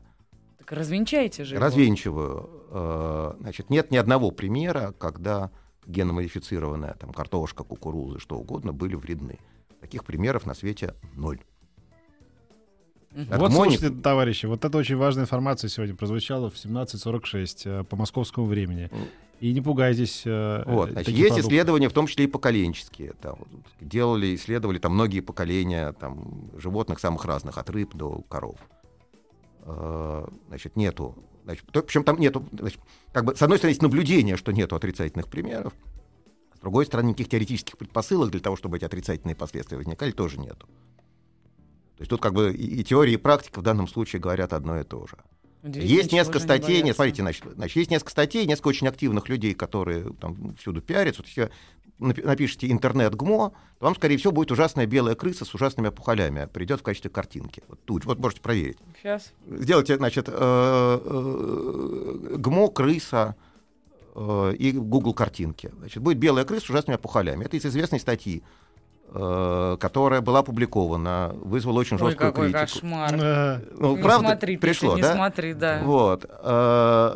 Так 0.58 0.70
развенчайте 0.70 1.42
же. 1.42 1.56
его. 1.56 1.64
Развенчиваю. 1.64 2.50
Э, 2.70 3.32
Значит, 3.40 3.70
нет 3.70 3.90
ни 3.90 3.96
одного 3.96 4.30
примера, 4.30 4.94
когда 4.98 5.50
геномодифицированная 5.86 6.94
там, 6.94 7.12
картошка, 7.12 7.64
кукуруза, 7.64 8.18
что 8.18 8.36
угодно 8.36 8.72
были 8.72 8.94
вредны. 8.94 9.38
Таких 9.80 10.04
примеров 10.04 10.46
на 10.46 10.54
свете 10.54 10.94
ноль. 11.14 11.40
От 13.28 13.38
Вот, 13.40 13.52
слушайте, 13.52 13.90
товарищи, 13.90 14.46
вот 14.46 14.64
это 14.64 14.78
очень 14.78 14.96
важная 14.96 15.24
информация 15.24 15.68
сегодня 15.68 15.96
прозвучала 15.96 16.48
в 16.48 16.54
17.46 16.54 17.80
э, 17.80 17.84
по 17.84 17.96
московскому 17.96 18.46
времени. 18.46 18.88
И 19.40 19.52
не 19.52 19.60
пугайтесь. 19.60 20.22
э, 20.26 20.62
Вот, 20.66 20.90
э, 20.90 20.92
значит, 20.92 21.08
есть 21.08 21.20
продуктов. 21.20 21.46
исследования, 21.46 21.88
в 21.88 21.92
том 21.92 22.06
числе 22.06 22.26
и 22.26 22.28
поколенческие. 22.28 23.14
Там, 23.20 23.38
делали, 23.80 24.34
исследовали 24.36 24.78
там 24.78 24.92
многие 24.92 25.20
поколения 25.20 25.92
там, 25.94 26.50
животных 26.56 27.00
самых 27.00 27.24
разных, 27.24 27.58
от 27.58 27.68
рыб 27.70 27.94
до 27.94 28.22
коров. 28.28 28.58
Значит, 30.48 30.76
нету. 30.76 31.16
Значит, 31.44 31.64
то- 31.72 31.82
причем 31.82 32.04
там 32.04 32.18
нету. 32.20 32.46
значит, 32.52 32.80
как 33.12 33.24
бы, 33.24 33.34
с 33.36 33.42
одной 33.42 33.58
стороны, 33.58 33.72
есть 33.72 33.82
наблюдение, 33.82 34.36
что 34.36 34.52
нету 34.52 34.76
отрицательных 34.76 35.28
примеров. 35.28 35.72
С 36.54 36.60
другой 36.60 36.84
стороны, 36.86 37.08
никаких 37.08 37.28
теоретических 37.30 37.78
предпосылок 37.78 38.30
для 38.30 38.40
того, 38.40 38.56
чтобы 38.56 38.76
эти 38.76 38.84
отрицательные 38.84 39.34
последствия 39.34 39.78
возникали, 39.78 40.10
тоже 40.10 40.38
нету. 40.38 40.66
То 41.96 42.02
есть 42.02 42.10
тут 42.10 42.20
как 42.20 42.34
бы 42.34 42.52
и, 42.52 42.80
и 42.80 42.84
теория, 42.84 43.14
и 43.14 43.16
практика 43.16 43.60
в 43.60 43.62
данном 43.62 43.88
случае 43.88 44.20
говорят 44.20 44.52
одно 44.52 44.78
и 44.80 44.84
то 44.84 45.06
же. 45.06 45.16
Есть 45.62 46.12
несколько 46.12 46.38
статей, 46.38 46.76
нет, 46.76 46.82
боятся. 46.82 46.94
смотрите, 46.96 47.22
значит, 47.22 47.44
значит, 47.54 47.76
есть 47.76 47.90
несколько 47.90 48.10
статей, 48.10 48.46
несколько 48.46 48.68
очень 48.68 48.88
активных 48.88 49.28
людей, 49.28 49.54
которые 49.54 50.12
там 50.14 50.54
всюду 50.56 50.80
пиарятся. 50.80 51.22
Вот 51.22 51.28
напи- 51.28 51.50
напишите 52.00 52.70
интернет-ГМО, 52.70 53.52
то 53.78 53.84
вам, 53.84 53.94
скорее 53.94 54.16
всего, 54.16 54.32
будет 54.32 54.50
ужасная 54.50 54.86
белая 54.86 55.14
крыса 55.14 55.44
с 55.44 55.54
ужасными 55.54 55.88
опухолями, 55.88 56.48
придет 56.52 56.80
в 56.80 56.82
качестве 56.82 57.10
картинки. 57.10 57.62
Вот 57.68 57.78
тут, 57.84 58.04
вот 58.06 58.18
можете 58.18 58.40
проверить. 58.40 58.78
Сейчас. 59.00 59.32
Сделайте, 59.46 59.96
значит, 59.96 60.28
э, 60.28 60.32
э, 60.32 62.36
ГМО, 62.36 62.68
крыса 62.68 63.36
э, 64.14 64.54
и 64.58 64.72
Google 64.72 65.14
картинки. 65.14 65.70
Значит, 65.78 66.02
будет 66.02 66.18
белая 66.18 66.44
крыса 66.44 66.66
с 66.66 66.70
ужасными 66.70 66.96
опухолями. 66.96 67.44
Это 67.44 67.56
из 67.56 67.66
известной 67.66 68.00
статьи, 68.00 68.42
которая 69.12 70.20
была 70.20 70.38
опубликована, 70.38 71.34
вызвала 71.42 71.80
очень 71.80 71.96
Ой, 71.96 72.10
жесткую 72.10 72.32
какой 72.32 72.52
критику. 72.52 72.80
кошмар. 72.80 73.16
Ну, 73.76 73.96
не 73.96 74.02
правда, 74.02 74.28
смотри, 74.28 74.56
Петя, 74.56 74.60
пришло, 74.60 74.94
не 74.94 75.02
да? 75.02 75.14
смотри, 75.14 75.52
да. 75.52 75.80
Вот, 75.82 76.30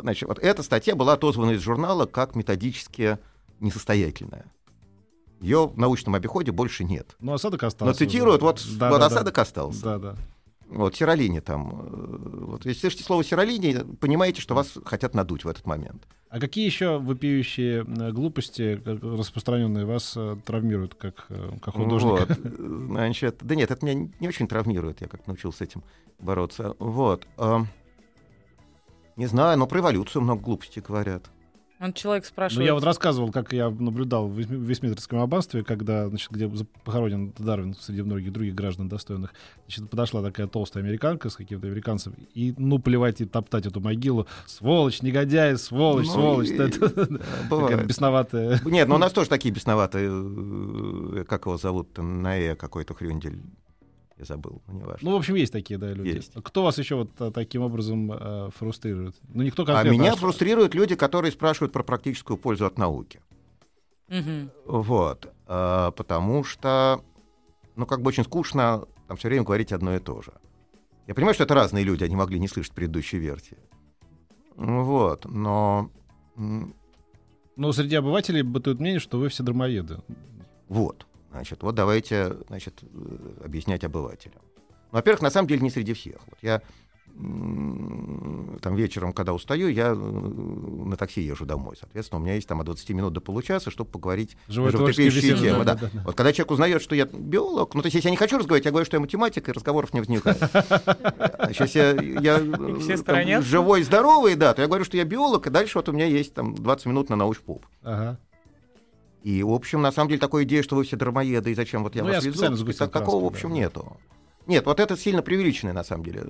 значит, 0.01 0.27
вот 0.27 0.39
эта 0.39 0.61
статья 0.61 0.95
была 0.95 1.13
отозвана 1.13 1.51
из 1.51 1.61
журнала 1.61 2.05
как 2.05 2.35
методически 2.35 3.17
несостоятельная. 3.61 4.45
Ее 5.41 5.67
в 5.67 5.77
научном 5.77 6.15
обиходе 6.15 6.51
больше 6.51 6.83
нет. 6.83 7.15
Ну, 7.19 7.33
осадок 7.33 7.61
Но 7.61 7.67
остался. 7.67 7.97
цитируют, 7.99 8.41
да. 8.41 8.47
вот, 8.47 8.65
Да, 8.77 8.89
вот 8.89 8.99
да, 8.99 9.05
осадок 9.07 9.37
остался. 9.37 9.83
Да, 9.83 9.99
да. 9.99 10.15
Вот, 10.67 10.95
сиролини 10.95 11.41
там. 11.41 11.69
э, 11.71 12.45
Вот, 12.45 12.65
если 12.65 12.79
слышите 12.81 13.03
слово 13.03 13.23
сиролини, 13.23 13.77
понимаете, 13.99 14.41
что 14.41 14.55
вас 14.55 14.73
хотят 14.85 15.13
надуть 15.13 15.45
в 15.45 15.47
этот 15.47 15.65
момент. 15.67 16.07
А 16.29 16.39
какие 16.39 16.65
еще 16.65 16.97
вопиющие 16.97 17.85
э, 17.85 18.11
глупости, 18.11 18.81
как 18.83 19.03
распространенные, 19.03 19.85
вас 19.85 20.13
э, 20.17 20.37
травмируют 20.43 20.95
как, 20.95 21.27
э, 21.29 21.51
как 21.61 21.75
художника? 21.75 22.25
Вот, 22.27 22.29
э, 22.31 22.85
значит, 22.87 23.37
да 23.41 23.55
нет, 23.55 23.69
это 23.71 23.85
меня 23.85 24.09
не 24.19 24.27
очень 24.27 24.47
травмирует, 24.47 25.01
я 25.01 25.07
как 25.07 25.27
научился 25.27 25.59
с 25.59 25.61
этим 25.61 25.83
бороться. 26.19 26.75
Вот. 26.79 27.27
э, 27.37 27.59
Не 29.17 29.27
знаю, 29.27 29.59
но 29.59 29.67
про 29.67 29.79
эволюцию 29.81 30.23
много 30.23 30.41
глупостей 30.41 30.81
говорят. 30.81 31.29
Он 31.79 31.91
человек 31.91 32.23
Ну, 32.23 32.27
спрашивает. 32.29 32.65
я 32.67 32.73
вот 32.73 32.83
рассказывал, 32.83 33.31
как 33.31 33.51
я 33.51 33.69
наблюдал 33.69 34.27
в 34.29 34.37
Весьми- 34.39 34.55
Вестминстерском 34.57 35.19
аббатстве, 35.19 35.61
когда, 35.63 36.07
значит, 36.07 36.31
где 36.31 36.49
похоронен 36.85 37.33
Дарвин 37.37 37.75
среди 37.75 38.01
многих 38.01 38.31
других 38.31 38.55
граждан 38.55 38.87
достойных, 38.87 39.33
значит, 39.67 39.89
подошла 39.89 40.21
такая 40.23 40.47
толстая 40.47 40.83
американка 40.83 41.29
с 41.29 41.35
каким-то 41.35 41.67
американцем, 41.67 42.13
и, 42.33 42.53
ну, 42.57 42.79
плевать 42.79 43.19
и 43.19 43.25
топтать 43.25 43.65
эту 43.65 43.81
могилу. 43.81 44.25
Сволочь, 44.45 45.01
негодяй, 45.01 45.57
сволочь, 45.57 46.07
Ну, 46.07 46.13
сволочь. 46.13 46.49
и- 46.49 46.53
Это 46.55 46.79
такая 47.49 47.83
бесноватая. 47.83 48.61
Нет, 48.63 48.87
ну 48.87 48.95
у 48.95 48.99
нас 48.99 49.11
тоже 49.11 49.29
такие 49.29 49.53
бесноватые, 49.53 50.09
э, 50.09 51.23
как 51.27 51.45
его 51.45 51.57
зовут, 51.57 51.97
Наэ 51.97 52.55
какой-то 52.55 52.93
хрюндель, 52.93 53.41
я 54.17 54.25
забыл, 54.25 54.61
ну, 54.67 54.79
неважно. 54.79 55.09
Ну, 55.09 55.15
в 55.15 55.19
общем, 55.19 55.35
есть 55.35 55.51
такие, 55.51 55.77
да, 55.77 55.91
люди. 55.91 56.15
Есть. 56.15 56.31
Кто 56.43 56.63
вас 56.63 56.77
еще 56.77 56.95
вот 56.95 57.11
а, 57.19 57.31
таким 57.31 57.61
образом 57.63 58.11
э, 58.11 58.49
фрустрирует? 58.55 59.15
Ну, 59.27 59.43
никто 59.43 59.63
а 59.63 59.65
конкретно. 59.65 59.97
меня 59.97 60.11
что- 60.11 60.21
фрустрируют 60.21 60.73
люди, 60.73 60.95
которые 60.95 61.31
спрашивают 61.31 61.73
про 61.73 61.83
практическую 61.83 62.37
пользу 62.37 62.65
от 62.65 62.77
науки. 62.77 63.21
Мгм. 64.07 64.51
Вот. 64.65 65.33
А, 65.47 65.91
потому 65.91 66.43
что, 66.43 67.03
ну, 67.75 67.85
как 67.85 68.01
бы 68.01 68.07
очень 68.09 68.23
скучно 68.23 68.85
там 69.07 69.17
все 69.17 69.27
время 69.27 69.43
говорить 69.43 69.73
одно 69.73 69.95
и 69.95 69.99
то 69.99 70.21
же. 70.21 70.31
Я 71.07 71.13
понимаю, 71.13 71.35
что 71.35 71.43
это 71.43 71.53
разные 71.53 71.83
люди, 71.83 72.03
они 72.03 72.15
могли 72.15 72.39
не 72.39 72.47
слышать 72.47 72.73
предыдущей 72.73 73.17
версии. 73.17 73.57
Ну, 74.55 74.83
Вот, 74.83 75.25
но... 75.25 75.91
Но 77.57 77.71
среди 77.71 77.95
обывателей 77.95 78.41
бытует 78.41 78.79
мнение, 78.79 78.99
что 78.99 79.17
вы 79.17 79.29
все 79.29 79.43
дармоеды. 79.43 79.99
Вот. 80.67 81.05
Значит, 81.35 81.63
вот 81.63 81.75
давайте, 81.75 82.37
значит, 82.47 82.81
э, 82.81 83.43
объяснять 83.43 83.83
обывателям. 83.83 84.39
Ну, 84.55 84.63
во-первых, 84.91 85.21
на 85.21 85.29
самом 85.29 85.49
деле 85.49 85.61
не 85.61 85.69
среди 85.69 85.91
всех. 85.93 86.21
Вот 86.27 86.39
я 86.41 86.61
там 87.13 88.75
вечером, 88.75 89.11
когда 89.11 89.33
устаю, 89.33 89.67
я 89.67 89.87
э, 89.89 89.93
на 89.95 90.95
такси 90.95 91.21
езжу 91.21 91.45
домой. 91.45 91.75
Соответственно, 91.77 92.21
у 92.21 92.23
меня 92.23 92.35
есть 92.35 92.47
там 92.47 92.61
от 92.61 92.67
20 92.67 92.89
минут 92.91 93.11
до 93.11 93.19
получаса, 93.19 93.69
чтобы 93.69 93.89
поговорить 93.89 94.37
животрепещущие 94.47 95.37
темы. 95.37 95.65
да, 95.65 95.75
да. 95.75 95.81
да, 95.81 95.89
да. 95.93 96.01
Вот 96.05 96.15
когда 96.15 96.31
человек 96.31 96.51
узнает, 96.51 96.81
что 96.81 96.95
я 96.95 97.05
биолог, 97.05 97.73
ну, 97.73 97.81
то 97.81 97.87
есть 97.87 97.95
если 97.95 98.07
я 98.07 98.11
не 98.11 98.17
хочу 98.17 98.37
разговаривать, 98.37 98.65
я 98.65 98.71
говорю, 98.71 98.85
что 98.85 98.95
я 98.95 99.01
математик, 99.01 99.49
и 99.49 99.51
разговоров 99.51 99.93
не 99.93 99.99
возникает. 99.99 100.37
Значит, 100.37 101.61
если 101.61 101.79
я, 102.21 102.37
я, 102.37 103.39
э, 103.39 103.41
живой, 103.41 103.83
здоровый, 103.83 104.35
да, 104.35 104.53
то 104.53 104.61
я 104.61 104.69
говорю, 104.69 104.85
что 104.85 104.95
я 104.95 105.03
биолог, 105.03 105.47
и 105.47 105.49
дальше 105.49 105.77
вот 105.77 105.89
у 105.89 105.91
меня 105.91 106.05
есть 106.05 106.33
там 106.33 106.55
20 106.55 106.85
минут 106.85 107.09
на 107.09 107.17
научпоп. 107.17 107.65
Ага. 107.83 108.19
И, 109.25 109.41
в 109.41 109.49
общем, 109.51 109.81
на 109.81 109.91
самом 109.91 110.09
деле, 110.09 110.19
такой 110.19 110.43
идеи, 110.43 110.61
что 110.61 110.75
вы 110.75 110.83
все 110.83 110.97
дармоеды, 110.97 111.49
и 111.49 111.55
зачем 111.55 111.81
вот 111.81 111.95
я 111.95 112.03
Ну, 112.03 112.09
вас 112.09 112.23
я 112.23 112.29
везу, 112.29 112.41
так- 112.77 112.91
такого, 112.91 113.23
в 113.23 113.25
общем, 113.25 113.51
нету. 113.53 113.97
Нет, 114.45 114.67
вот 114.67 114.79
это 114.79 114.95
сильно 114.95 115.23
преувеличенный, 115.23 115.73
на 115.73 115.83
самом 115.83 116.03
деле, 116.03 116.21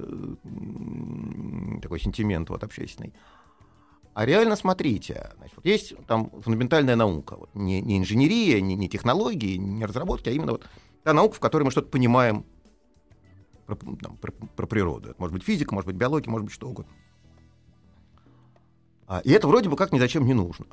такой 1.82 2.00
сентимент 2.00 2.50
вот 2.50 2.64
общественный. 2.64 3.14
А 4.14 4.26
реально 4.26 4.56
смотрите, 4.56 5.30
значит, 5.36 5.58
вот 5.58 5.66
есть 5.66 5.94
там 6.08 6.30
фундаментальная 6.42 6.96
наука, 6.96 7.36
вот, 7.36 7.50
не, 7.54 7.82
не 7.82 7.98
инженерия, 7.98 8.62
не, 8.62 8.76
не 8.76 8.88
технологии, 8.88 9.58
не 9.58 9.86
разработки, 9.86 10.30
а 10.30 10.32
именно 10.32 10.54
вот 10.54 10.66
та 11.04 11.12
наука, 11.12 11.36
в 11.36 11.40
которой 11.42 11.64
мы 11.64 11.72
что-то 11.72 11.90
понимаем 11.90 12.46
про, 13.66 13.76
там, 13.76 14.16
про- 14.22 14.32
про 14.32 14.68
природу. 14.68 15.10
Это 15.10 15.16
может 15.20 15.34
быть 15.34 15.44
физика, 15.44 15.74
может 15.76 15.88
быть 15.88 15.98
биология, 15.98 16.32
может 16.32 16.46
быть 16.46 16.54
что 16.54 16.70
угодно. 16.70 16.94
А, 19.08 19.20
и 19.20 19.32
это 19.32 19.50
вроде 19.50 19.68
бы 19.68 19.76
как 19.76 19.92
ни 19.92 20.00
зачем 20.00 20.26
не 20.26 20.34
нужно. 20.34 20.66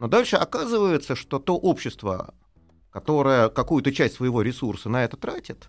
Но 0.00 0.08
дальше 0.08 0.36
оказывается, 0.36 1.14
что 1.14 1.38
то 1.38 1.56
общество, 1.56 2.34
которое 2.90 3.48
какую-то 3.48 3.92
часть 3.92 4.14
своего 4.16 4.42
ресурса 4.42 4.88
на 4.88 5.04
это 5.04 5.16
тратит, 5.16 5.68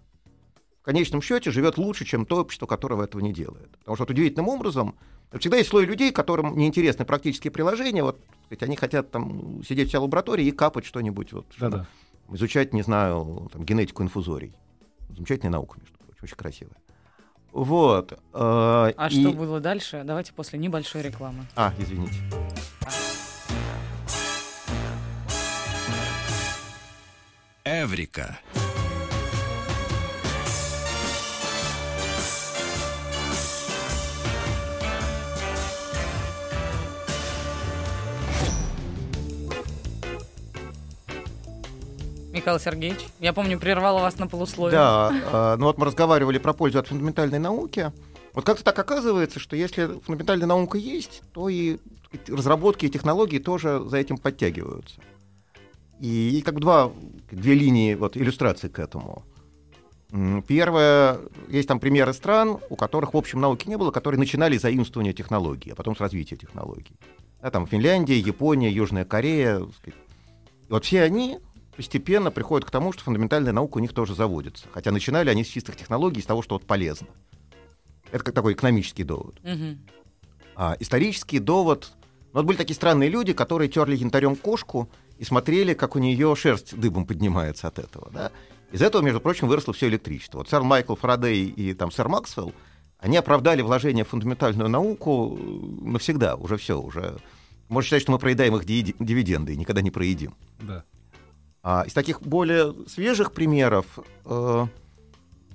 в 0.82 0.86
конечном 0.86 1.22
счете 1.22 1.52
живет 1.52 1.78
лучше, 1.78 2.06
чем 2.06 2.26
то 2.26 2.42
общество, 2.42 2.66
которое 2.68 3.04
этого 3.04 3.22
не 3.22 3.34
делает. 3.34 3.72
Потому 3.80 3.96
что 3.96 4.04
вот 4.04 4.12
удивительным 4.12 4.50
образом 4.50 4.96
всегда 5.40 5.58
есть 5.58 5.70
слой 5.70 5.86
людей, 5.86 6.12
которым 6.12 6.56
неинтересны 6.58 7.06
практические 7.06 7.52
приложения, 7.52 8.04
вот 8.04 8.20
сказать, 8.46 8.64
они 8.64 8.76
хотят 8.76 9.10
там 9.12 9.64
сидеть 9.64 9.88
в 9.88 9.92
себя 9.92 10.02
лаборатории 10.02 10.46
и 10.46 10.52
капать 10.52 10.86
что-нибудь, 10.86 11.34
вот, 11.34 11.48
Да-да. 11.60 11.88
изучать, 12.32 12.74
не 12.74 12.84
знаю, 12.84 13.50
там, 13.52 13.64
генетику 13.66 14.04
инфузорий. 14.04 14.54
Замечательная 15.10 15.54
наука, 15.54 15.80
между 15.80 15.98
прочим, 15.98 16.20
очень 16.24 16.36
красивая. 16.36 16.76
Вот. 17.52 18.12
э, 18.12 18.18
А 18.34 19.08
и- 19.10 19.22
что 19.22 19.32
было 19.32 19.60
дальше? 19.60 20.04
Давайте 20.06 20.34
после 20.34 20.60
небольшой 20.60 21.02
рекламы. 21.02 21.46
А, 21.56 21.74
извините. 21.80 22.14
Эврика. 27.86 28.40
Михаил 42.32 42.60
Сергеевич, 42.60 43.06
я 43.20 43.34
помню, 43.34 43.60
прервала 43.60 44.00
вас 44.00 44.18
на 44.18 44.26
полусловие. 44.26 44.72
Да, 44.72 45.12
э, 45.12 45.56
ну 45.58 45.66
вот 45.66 45.78
мы 45.78 45.86
разговаривали 45.86 46.40
про 46.40 46.54
пользу 46.54 46.80
от 46.80 46.88
фундаментальной 46.88 47.38
науки. 47.38 47.92
Вот 48.34 48.46
как-то 48.46 48.64
так 48.64 48.80
оказывается, 48.80 49.40
что 49.40 49.56
если 49.56 50.00
фундаментальная 50.00 50.48
наука 50.48 50.80
есть, 50.80 51.22
то 51.34 51.50
и 51.50 51.78
разработки 52.28 52.88
и 52.88 52.90
технологии 52.90 53.38
тоже 53.38 53.84
за 53.86 53.98
этим 53.98 54.18
подтягиваются. 54.18 55.00
И, 56.00 56.38
и 56.38 56.42
как 56.42 56.56
бы 56.56 56.62
два, 56.62 56.92
две 57.32 57.54
линии 57.54 57.96
вот, 57.96 58.18
иллюстрации 58.18 58.68
к 58.68 58.80
этому. 58.80 59.24
Первое, 60.48 61.20
есть 61.50 61.68
там 61.68 61.80
примеры 61.80 62.14
стран, 62.14 62.60
у 62.70 62.76
которых 62.76 63.14
в 63.14 63.18
общем 63.18 63.42
науки 63.42 63.68
не 63.68 63.78
было, 63.78 63.92
которые 63.92 64.20
начинали 64.20 64.58
заимствование 64.58 65.14
технологий, 65.14 65.72
а 65.72 65.76
потом 65.76 65.96
с 65.96 66.00
развития 66.00 66.38
технологий. 66.38 66.98
Да, 67.42 67.52
там 67.52 67.68
Финляндия, 67.68 68.18
Япония, 68.18 68.72
Южная 68.72 69.04
Корея. 69.04 69.62
И 69.86 69.92
вот 70.70 70.86
все 70.86 71.02
они 71.02 71.40
постепенно 71.76 72.32
приходят 72.32 72.68
к 72.68 72.72
тому, 72.72 72.94
что 72.94 73.04
фундаментальная 73.04 73.52
наука 73.52 73.78
у 73.78 73.82
них 73.82 73.94
тоже 73.94 74.16
заводится. 74.16 74.68
Хотя 74.72 74.92
начинали 74.92 75.30
они 75.30 75.44
с 75.44 75.48
чистых 75.48 75.76
технологий, 75.76 76.22
с 76.22 76.26
того, 76.26 76.42
что 76.42 76.56
вот 76.56 76.66
полезно. 76.66 77.08
Это 78.12 78.24
как 78.24 78.36
такой 78.36 78.54
экономический 78.54 79.04
довод. 79.04 79.40
Мгм. 79.44 79.80
А 80.56 80.78
исторический 80.80 81.40
довод... 81.40 81.92
Ну, 82.32 82.40
вот 82.40 82.46
были 82.46 82.58
такие 82.58 82.76
странные 82.76 83.10
люди, 83.10 83.34
которые 83.34 83.70
терли 83.70 83.96
янтарем 83.96 84.36
кошку 84.36 84.90
и 85.18 85.24
смотрели, 85.24 85.74
как 85.74 85.96
у 85.96 86.00
нее 86.00 86.36
шерсть 86.36 86.78
дыбом 86.78 87.06
поднимается 87.06 87.68
от 87.68 87.80
этого. 87.80 88.10
Да? 88.12 88.32
Из 88.72 88.82
этого, 88.82 89.02
между 89.02 89.20
прочим, 89.20 89.48
выросло 89.48 89.74
все 89.74 89.88
электричество. 89.88 90.40
Вот 90.40 90.50
сэр 90.50 90.62
Майкл 90.64 90.96
Фарадей 90.96 91.46
и 91.46 91.74
там 91.74 91.92
сэр 91.92 92.08
Максвелл, 92.10 92.54
они 92.98 93.18
оправдали 93.18 93.62
вложение 93.62 94.04
в 94.04 94.10
фундаментальную 94.10 94.70
науку 94.70 95.38
э, 95.40 95.90
навсегда, 95.90 96.36
уже 96.36 96.58
все, 96.58 96.80
уже... 96.80 97.18
Можно 97.68 97.86
считать, 97.86 98.02
что 98.04 98.12
мы 98.12 98.20
проедаем 98.20 98.56
их 98.56 98.66
дивиденды 98.66 99.54
и 99.54 99.58
никогда 99.58 99.82
не 99.82 99.92
проедим. 99.92 100.36
Да. 100.60 100.84
А 101.64 101.84
из 101.88 101.94
таких 101.94 102.22
более 102.22 102.76
свежих 102.88 103.32
примеров 103.32 103.86
э, 104.26 104.68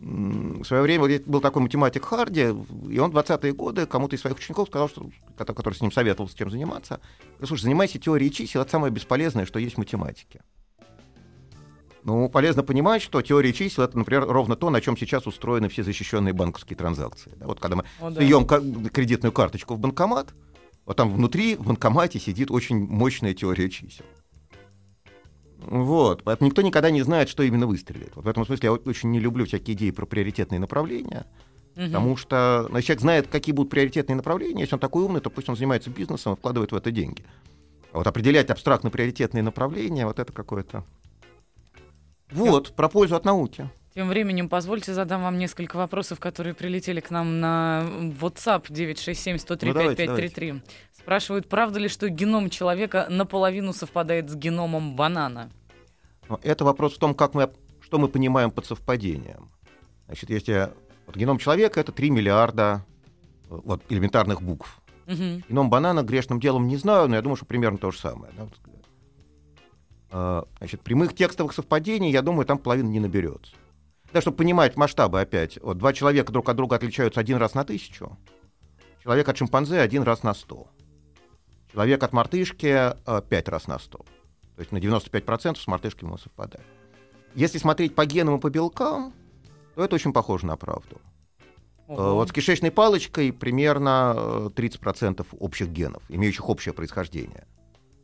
в 0.01 0.65
свое 0.65 0.83
время 0.83 1.21
был 1.27 1.41
такой 1.41 1.63
математик 1.63 2.07
Харди, 2.07 2.55
и 2.89 2.99
он 2.99 3.11
в 3.11 3.17
20-е 3.17 3.53
годы 3.53 3.87
кому-то 3.87 4.17
из 4.17 4.21
своих 4.21 4.39
учеников 4.39 4.69
сказал, 4.69 4.89
что, 4.89 5.11
который 5.37 5.75
с 5.75 5.83
ним 5.83 5.93
советовался, 5.93 6.37
чем 6.37 6.51
заниматься, 6.51 7.01
слушай, 7.45 7.65
занимайся 7.65 7.99
теорией 7.99 8.33
чисел, 8.33 8.63
это 8.63 8.71
самое 8.71 8.93
бесполезное, 8.93 9.45
что 9.45 9.59
есть 9.59 9.75
в 9.75 9.79
математике. 9.79 10.43
Ну, 12.03 12.31
полезно 12.31 12.63
понимать, 12.63 13.03
что 13.03 13.21
теория 13.21 13.53
чисел 13.53 13.85
это, 13.85 13.99
например, 13.99 14.25
ровно 14.27 14.57
то, 14.57 14.71
на 14.71 14.81
чем 14.81 14.97
сейчас 14.97 15.27
устроены 15.27 15.69
все 15.69 15.83
защищенные 15.83 16.33
банковские 16.33 16.79
транзакции. 16.79 17.33
Да, 17.37 17.47
вот 17.47 17.61
когда 17.61 17.77
мы 17.77 17.85
О, 18.01 18.11
да. 18.11 18.23
суем 18.23 18.47
кредитную 18.47 19.33
карточку 19.33 19.75
в 19.75 19.79
банкомат, 19.79 20.33
вот 20.87 20.97
там 20.97 21.13
внутри 21.13 21.57
в 21.57 21.67
банкомате 21.67 22.19
сидит 22.19 22.51
очень 22.51 22.87
мощная 22.87 23.35
теория 23.35 23.69
чисел. 23.69 24.07
Вот. 25.67 26.23
Поэтому 26.25 26.49
никто 26.49 26.63
никогда 26.63 26.91
не 26.91 27.03
знает, 27.03 27.29
что 27.29 27.43
именно 27.43 27.67
выстрелит. 27.67 28.13
Вот 28.15 28.25
в 28.25 28.29
этом 28.29 28.45
смысле 28.45 28.69
я 28.69 28.73
очень 28.73 29.11
не 29.11 29.21
люблю 29.21 29.45
всякие 29.45 29.77
идеи 29.77 29.91
про 29.91 30.07
приоритетные 30.07 30.59
направления. 30.59 31.27
Угу. 31.77 31.87
Потому 31.87 32.17
что 32.17 32.67
значит, 32.69 32.87
человек 32.87 33.01
знает, 33.01 33.27
какие 33.29 33.55
будут 33.55 33.71
приоритетные 33.71 34.17
направления. 34.17 34.63
Если 34.63 34.75
он 34.75 34.81
такой 34.81 35.05
умный, 35.05 35.21
то 35.21 35.31
пусть 35.31 35.49
он 35.49 35.57
занимается 35.57 35.91
бизнесом 35.91 36.33
и 36.33 36.37
вкладывает 36.37 36.73
в 36.73 36.77
это 36.77 36.91
деньги. 36.91 37.25
А 37.93 37.99
вот 37.99 38.07
определять 38.07 38.51
абстрактно 38.51 38.91
приоритетные 38.91 39.43
направления, 39.43 40.07
вот 40.07 40.19
это 40.19 40.33
какое-то 40.33 40.85
вот, 42.31 42.73
про 42.77 42.89
пользу 42.89 43.17
от 43.17 43.25
науки. 43.25 43.69
Тем 43.93 44.09
временем 44.09 44.49
позвольте 44.49 44.95
задам 44.95 45.23
вам 45.23 45.37
несколько 45.39 45.77
вопросов, 45.77 46.21
которые 46.21 46.55
прилетели 46.55 47.01
к 47.01 47.11
нам 47.11 47.41
на 47.41 47.85
WhatsApp 48.21 48.71
967-103-5533. 48.71 50.53
Ну, 50.53 50.61
Спрашивают, 51.01 51.49
правда 51.49 51.79
ли, 51.79 51.89
что 51.89 52.09
геном 52.09 52.51
человека 52.51 53.07
наполовину 53.09 53.73
совпадает 53.73 54.29
с 54.31 54.35
геномом 54.35 54.97
банана? 54.97 55.51
Ну, 56.29 56.39
это 56.43 56.65
вопрос 56.65 56.95
в 56.95 56.99
том, 56.99 57.15
как 57.15 57.35
мы, 57.35 57.51
что 57.81 57.99
мы 57.99 58.09
понимаем 58.09 58.51
под 58.51 58.67
совпадением. 58.67 59.51
Значит, 60.07 60.31
если 60.31 60.71
вот 61.07 61.17
геном 61.17 61.39
человека— 61.39 61.81
это 61.83 61.91
3 61.91 62.11
миллиарда 62.11 62.85
вот, 63.49 63.83
элементарных 63.89 64.43
букв. 64.43 64.81
Угу. 65.07 65.43
Геном 65.49 65.71
банана 65.71 66.03
грешным 66.03 66.39
делом 66.39 66.69
не 66.69 66.77
знаю, 66.77 67.09
но 67.09 67.17
я 67.17 67.23
думаю, 67.23 67.37
что 67.37 67.47
примерно 67.47 67.79
то 67.79 67.91
же 67.91 67.99
самое. 67.99 68.33
Да? 68.37 68.47
А, 70.13 70.45
значит, 70.59 70.83
прямых 70.83 71.15
текстовых 71.15 71.53
совпадений, 71.53 72.11
я 72.11 72.23
думаю, 72.23 72.45
там 72.45 72.59
половины 72.59 72.89
не 72.89 73.01
наберется. 73.01 73.53
Да, 74.13 74.21
чтобы 74.21 74.37
понимать 74.37 74.77
масштабы 74.77 75.21
опять. 75.21 75.59
Вот 75.63 75.79
два 75.79 75.93
человека 75.93 76.33
друг 76.33 76.49
от 76.49 76.57
друга 76.57 76.77
отличаются 76.77 77.21
один 77.21 77.39
раз 77.39 77.55
на 77.55 77.65
тысячу. 77.65 78.19
Человек 79.03 79.29
от 79.29 79.37
шимпанзе 79.37 79.81
один 79.81 80.03
раз 80.03 80.23
на 80.23 80.35
сто. 80.35 80.69
Человек 81.73 82.03
от 82.03 82.13
мартышки 82.13 82.93
э, 83.07 83.23
пять 83.29 83.49
раз 83.49 83.67
на 83.67 83.79
сто. 83.79 83.99
То 84.57 84.61
есть 84.61 84.73
на 84.73 84.79
95% 84.79 85.57
с 85.57 85.67
мартышкой 85.67 86.09
мы 86.09 86.19
совпадаем. 86.19 86.65
Если 87.35 87.59
смотреть 87.59 87.95
по 87.95 88.05
генам 88.05 88.37
и 88.37 88.41
по 88.41 88.51
белкам, 88.51 89.13
то 89.75 89.85
это 89.85 89.95
очень 89.95 90.13
похоже 90.13 90.47
на 90.47 90.57
правду. 90.57 91.01
Ого. 91.87 92.15
Вот 92.15 92.29
с 92.29 92.33
кишечной 92.33 92.71
палочкой 92.71 93.33
примерно 93.33 94.51
30% 94.55 95.27
общих 95.39 95.69
генов, 95.69 96.03
имеющих 96.09 96.49
общее 96.49 96.73
происхождение. 96.73 97.47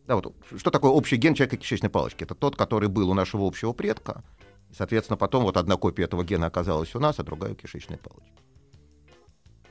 Да, 0.07 0.17
вот, 0.17 0.35
что 0.57 0.71
такое 0.71 0.93
общий 0.93 1.17
ген 1.17 1.35
человека 1.35 1.57
кишечной 1.57 1.91
палочки? 1.91 2.25
Это 2.25 2.35
тот, 2.35 2.57
который 2.57 2.89
был 2.89 3.11
у 3.11 3.15
нашего 3.15 3.47
общего 3.47 3.73
предка. 3.73 4.23
И, 4.71 4.75
соответственно, 4.75 5.17
потом 5.17 5.43
вот 5.45 5.57
одна 5.57 5.77
копия 5.77 6.05
этого 6.05 6.25
гена 6.25 6.47
оказалась 6.47 6.95
у 6.95 7.01
нас, 7.01 7.19
а 7.19 7.25
другая 7.25 7.53
у 7.53 7.55
кишечной 7.55 7.99
палочки. 7.99 8.46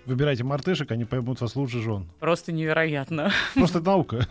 Выбирайте 0.05 0.43
мартышек, 0.43 0.91
они 0.91 1.05
поймут 1.05 1.39
со 1.39 1.47
лучше 1.57 1.81
жен. 1.81 2.07
Просто 2.19 2.51
невероятно. 2.51 3.31
Просто 3.55 3.81
наука. 3.81 4.27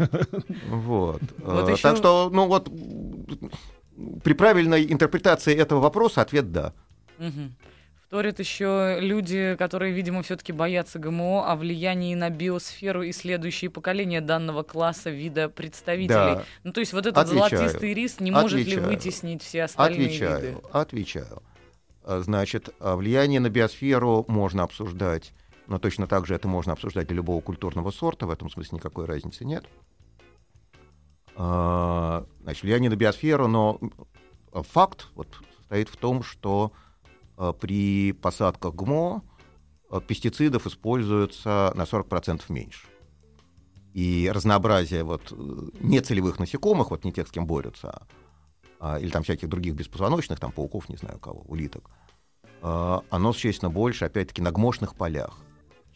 Вот. 0.68 1.22
еще... 1.68 1.82
Так 1.82 1.96
что, 1.96 2.30
ну 2.32 2.46
вот, 2.46 2.70
при 4.22 4.32
правильной 4.34 4.90
интерпретации 4.90 5.54
этого 5.54 5.80
вопроса 5.80 6.22
ответ 6.22 6.52
«да». 6.52 6.72
Угу. 7.18 7.50
Вторят 8.06 8.38
еще 8.38 8.98
люди, 9.00 9.56
которые, 9.58 9.92
видимо, 9.92 10.22
все-таки 10.22 10.52
боятся 10.52 11.00
ГМО 11.00 11.50
о 11.50 11.56
влиянии 11.56 12.14
на 12.14 12.30
биосферу 12.30 13.02
и 13.02 13.10
следующие 13.10 13.70
поколения 13.72 14.20
данного 14.20 14.62
класса 14.62 15.10
вида 15.10 15.48
представителей. 15.48 16.37
Да. 16.37 16.44
Ну, 16.62 16.72
то 16.72 16.78
есть 16.78 16.92
вот 16.92 17.06
этот 17.06 17.18
Отвечаю. 17.26 17.50
золотистый 17.50 17.92
рис 17.92 18.20
не 18.20 18.30
может 18.30 18.60
Отвечаю. 18.60 18.82
ли 18.82 18.87
вытеснить 18.87 19.42
все 19.42 19.64
остальные 19.64 20.06
Отвечаю. 20.06 20.40
виды? 20.40 20.58
Отвечаю. 20.70 21.42
А, 22.04 22.20
значит, 22.20 22.68
а, 22.78 22.94
влияние 22.96 23.40
на 23.40 23.48
биосферу 23.48 24.24
можно 24.28 24.62
обсуждать, 24.62 25.32
но 25.66 25.79
точно 25.79 26.07
так 26.07 26.27
же 26.27 26.35
это 26.35 26.48
можно 26.48 26.72
обсуждать 26.72 27.07
для 27.07 27.16
любого 27.16 27.40
культурного 27.40 27.90
сорта, 27.90 28.27
в 28.27 28.31
этом 28.31 28.50
смысле 28.50 28.77
никакой 28.77 29.07
разницы 29.07 29.44
нет. 29.44 29.64
А, 31.37 32.27
значит, 32.42 32.62
влияние 32.62 32.90
на 32.90 32.96
биосферу, 32.96 33.48
но 33.48 33.81
факт 34.53 35.09
вот, 35.14 35.29
состоит 35.59 35.88
в 35.88 35.96
том, 35.96 36.22
что 36.22 36.72
Э, 37.37 37.53
при 37.59 38.12
посадках 38.12 38.74
ГМО 38.74 39.22
э, 39.90 40.00
пестицидов 40.07 40.66
используется 40.66 41.72
на 41.74 41.83
40% 41.83 42.42
меньше. 42.48 42.87
И 43.92 44.31
разнообразие 44.33 45.05
вот 45.05 45.33
э, 45.33 45.35
нецелевых 45.81 46.38
насекомых, 46.38 46.90
вот 46.90 47.05
не 47.05 47.12
тех, 47.12 47.29
с 47.29 47.31
кем 47.31 47.46
борются, 47.46 48.07
а, 48.81 48.98
или 48.98 49.11
там 49.11 49.22
всяких 49.22 49.48
других 49.48 49.74
беспозвоночных, 49.74 50.40
там 50.40 50.53
пауков, 50.53 50.88
не 50.88 50.96
знаю 50.96 51.18
кого, 51.18 51.40
улиток, 51.42 51.90
оно 52.61 53.35
существенно 53.35 53.70
больше, 53.70 54.07
опять-таки, 54.07 54.40
на 54.40 54.50
гмошных 54.50 54.94
полях, 54.94 55.38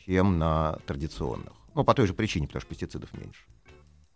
чем 0.09 0.39
на 0.39 0.79
традиционных. 0.87 1.53
Ну, 1.75 1.85
по 1.85 1.93
той 1.93 2.07
же 2.07 2.15
причине, 2.15 2.47
потому 2.47 2.63
что 2.63 2.71
пестицидов 2.71 3.13
меньше. 3.13 3.45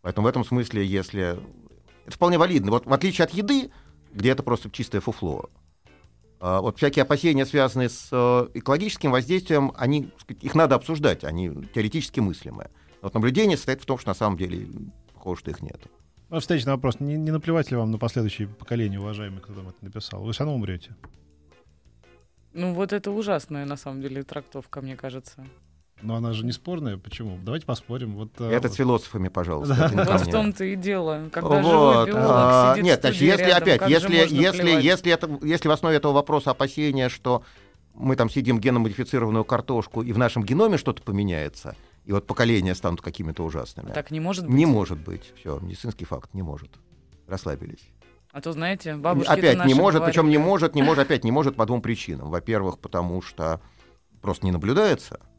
Поэтому 0.01 0.27
в 0.27 0.31
этом 0.31 0.45
смысле, 0.45 0.85
если... 0.87 1.39
Это 2.07 2.17
вполне 2.17 2.39
валидно. 2.39 2.71
Вот 2.71 2.87
в 2.87 2.93
отличие 2.93 3.27
от 3.27 3.33
еды, 3.33 3.71
где 4.13 4.31
это 4.31 4.43
просто 4.43 4.71
чистое 4.71 5.03
фуфло, 5.03 5.51
а, 6.41 6.61
вот 6.61 6.79
всякие 6.79 7.03
опасения, 7.03 7.47
связанные 7.47 7.91
с 7.91 8.09
э, 8.11 8.49
экологическим 8.55 9.13
воздействием, 9.13 9.73
они, 9.77 10.11
их 10.41 10.55
надо 10.55 10.75
обсуждать, 10.75 11.25
они 11.25 11.53
теоретически 11.75 12.21
мыслимые. 12.21 12.71
Вот 13.03 13.15
наблюдение 13.15 13.57
состоит 13.57 13.83
в 13.83 13.87
том, 13.87 13.99
что 13.99 14.09
на 14.09 14.15
самом 14.15 14.39
деле 14.39 14.67
похоже, 15.15 15.41
что 15.41 15.51
их 15.51 15.61
нет. 15.63 15.81
Ну, 16.31 16.41
встречный 16.41 16.73
вопрос. 16.73 16.99
Не, 17.01 17.17
не 17.17 17.31
наплевать 17.31 17.71
ли 17.71 17.77
вам 17.77 17.91
на 17.93 17.99
последующие 17.99 18.49
поколения, 18.49 18.99
уважаемые, 18.99 19.43
кто 19.43 19.53
там 19.53 19.69
это 19.69 19.85
написал? 19.85 20.25
Вы 20.25 20.33
все 20.33 20.43
равно 20.43 20.57
умрете. 20.57 20.97
Ну, 22.55 22.73
вот 22.75 22.93
это 22.93 23.11
ужасная, 23.11 23.67
на 23.67 23.77
самом 23.77 24.01
деле, 24.01 24.25
трактовка, 24.25 24.81
мне 24.81 24.97
кажется. 24.97 25.47
Но 26.03 26.17
она 26.17 26.33
же 26.33 26.45
не 26.45 26.53
спорная. 26.53 26.97
Почему? 26.99 27.39
Давайте 27.43 27.65
поспорим. 27.65 28.17
Вот, 28.17 28.31
э, 28.41 28.51
это 28.51 28.69
вот. 28.69 28.75
с 28.75 28.77
философами, 28.77 29.29
пожалуйста. 29.29 29.91
Вот 29.93 30.21
в 30.21 30.31
том-то 30.31 30.65
и 30.65 30.77
дело. 30.77 31.29
Когда 31.33 31.63
живой 31.63 32.07
биолог 32.07 32.27
а, 32.29 32.77
Нет, 32.79 33.01
значит, 33.01 33.23
если 33.23 33.51
опять, 33.51 33.89
если, 33.89 34.17
если, 34.17 34.71
если, 34.71 35.13
это, 35.13 35.39
если 35.43 35.69
в 35.69 35.71
основе 35.71 35.97
этого 35.97 36.13
вопроса 36.13 36.51
опасения, 36.51 37.09
что 37.09 37.45
мы 37.95 38.17
там 38.17 38.29
сидим 38.29 38.59
геномодифицированную 38.59 39.45
картошку, 39.45 40.03
и 40.03 40.13
в 40.13 40.19
нашем 40.19 40.43
геноме 40.43 40.77
что-то 40.77 41.03
поменяется, 41.03 41.77
и 42.05 42.13
вот 42.13 42.27
поколения 42.27 42.75
станут 42.75 43.01
какими-то 43.01 43.45
ужасными. 43.45 43.93
Так 43.93 44.11
не 44.11 44.19
может 44.19 44.47
быть? 44.47 44.55
Не 44.55 44.67
может 44.67 44.99
быть. 44.99 45.33
Все, 45.39 45.61
медицинский 45.61 46.05
факт 46.05 46.35
не 46.35 46.43
может. 46.43 46.71
Расслабились. 47.29 47.87
А 48.33 48.41
то, 48.41 48.53
знаете, 48.53 48.97
бабушки 48.97 49.31
Опять 49.31 49.65
не 49.67 49.75
может, 49.75 50.05
причем 50.05 50.29
не 50.29 50.39
может, 50.39 50.75
не 50.75 50.83
может, 50.83 51.05
опять 51.05 51.23
не 51.23 51.31
может 51.31 51.55
по 51.55 51.65
двум 51.65 51.81
причинам. 51.81 52.31
Во-первых, 52.31 52.79
потому 52.79 53.23
что 53.23 53.61
просто 54.21 54.47
не 54.47 54.53
наблюдается— 54.53 55.21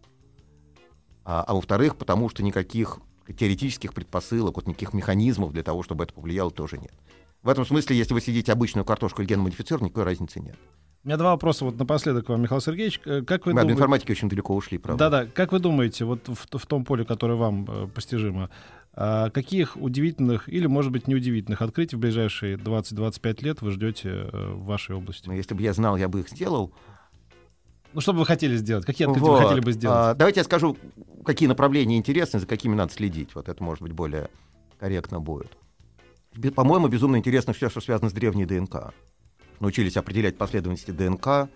а, 1.26 1.44
а 1.44 1.54
во-вторых, 1.54 1.96
потому 1.98 2.30
что 2.30 2.44
никаких 2.44 3.00
теоретических 3.38 3.94
предпосылок, 3.94 4.56
вот 4.58 4.68
никаких 4.68 4.94
механизмов 4.94 5.54
для 5.54 5.64
того, 5.64 5.84
чтобы 5.84 6.04
это 6.04 6.14
повлияло, 6.14 6.52
тоже 6.52 6.78
нет. 6.78 6.94
В 7.42 7.50
этом 7.50 7.66
смысле, 7.66 7.98
если 7.98 8.14
вы 8.14 8.22
сидите 8.22 8.52
обычную 8.52 8.86
картошку 8.86 9.22
или 9.22 9.30
геномодифицированную, 9.30 9.90
никакой 9.90 10.06
разницы 10.06 10.40
нет. 10.40 10.56
У 11.04 11.08
меня 11.08 11.18
два 11.18 11.32
вопроса 11.32 11.66
вот 11.66 11.78
напоследок 11.78 12.30
вам, 12.30 12.42
Михаил 12.42 12.62
Сергеевич. 12.62 13.02
Э, 13.06 13.22
как 13.24 13.46
вы 13.46 13.52
Мы 13.52 13.60
думаете... 13.60 13.74
от 13.74 13.78
информатики 13.78 14.12
очень 14.12 14.30
далеко 14.30 14.56
ушли, 14.56 14.78
правда. 14.78 15.10
Да-да. 15.10 15.30
Как 15.34 15.52
вы 15.52 15.60
думаете, 15.60 16.06
вот 16.06 16.30
в, 16.30 16.58
в 16.58 16.66
том 16.66 16.86
поле, 16.86 17.04
которое 17.04 17.36
вам 17.36 17.68
э, 17.68 17.88
постижимо, 17.94 18.50
э, 18.96 19.30
каких 19.34 19.76
удивительных 19.76 20.48
или, 20.48 20.66
может 20.66 20.94
быть, 20.94 21.10
неудивительных 21.10 21.62
открытий 21.62 21.98
в 21.98 22.00
ближайшие 22.00 22.56
20-25 22.56 23.44
лет 23.44 23.62
вы 23.62 23.72
ждете 23.72 24.10
э, 24.10 24.54
в 24.54 24.64
вашей 24.64 24.96
области? 24.96 25.28
Ну, 25.28 25.34
если 25.34 25.54
бы 25.54 25.62
я 25.62 25.74
знал, 25.74 25.98
я 25.98 26.08
бы 26.08 26.22
их 26.22 26.30
сделал. 26.30 26.72
Ну, 27.94 28.02
что 28.02 28.14
бы 28.14 28.20
вы 28.20 28.26
хотели 28.26 28.56
сделать? 28.58 28.86
Какие 28.86 29.08
открытия 29.08 29.30
вот. 29.30 29.40
вы 29.40 29.48
хотели 29.48 29.60
бы 29.62 29.72
сделать? 29.72 29.98
А, 29.98 30.14
давайте 30.16 30.40
я 30.40 30.44
скажу, 30.44 30.78
какие 31.26 31.48
направления 31.48 31.98
интересны, 31.98 32.40
за 32.40 32.48
какими 32.48 32.76
надо 32.76 32.92
следить. 32.94 33.36
Вот 33.36 33.50
это, 33.50 33.64
может 33.64 33.82
быть, 33.82 33.92
более 33.92 34.30
корректно 34.80 35.20
будет. 35.20 35.52
По-моему, 36.56 36.88
безумно 36.88 37.18
интересно 37.18 37.54
все, 37.54 37.70
что 37.70 37.82
связано 37.82 38.10
с 38.10 38.14
древней 38.14 38.46
ДНК. 38.46 38.94
Научились 39.60 39.98
определять 39.98 40.38
последовательности 40.38 40.92
ДНК 40.92 41.50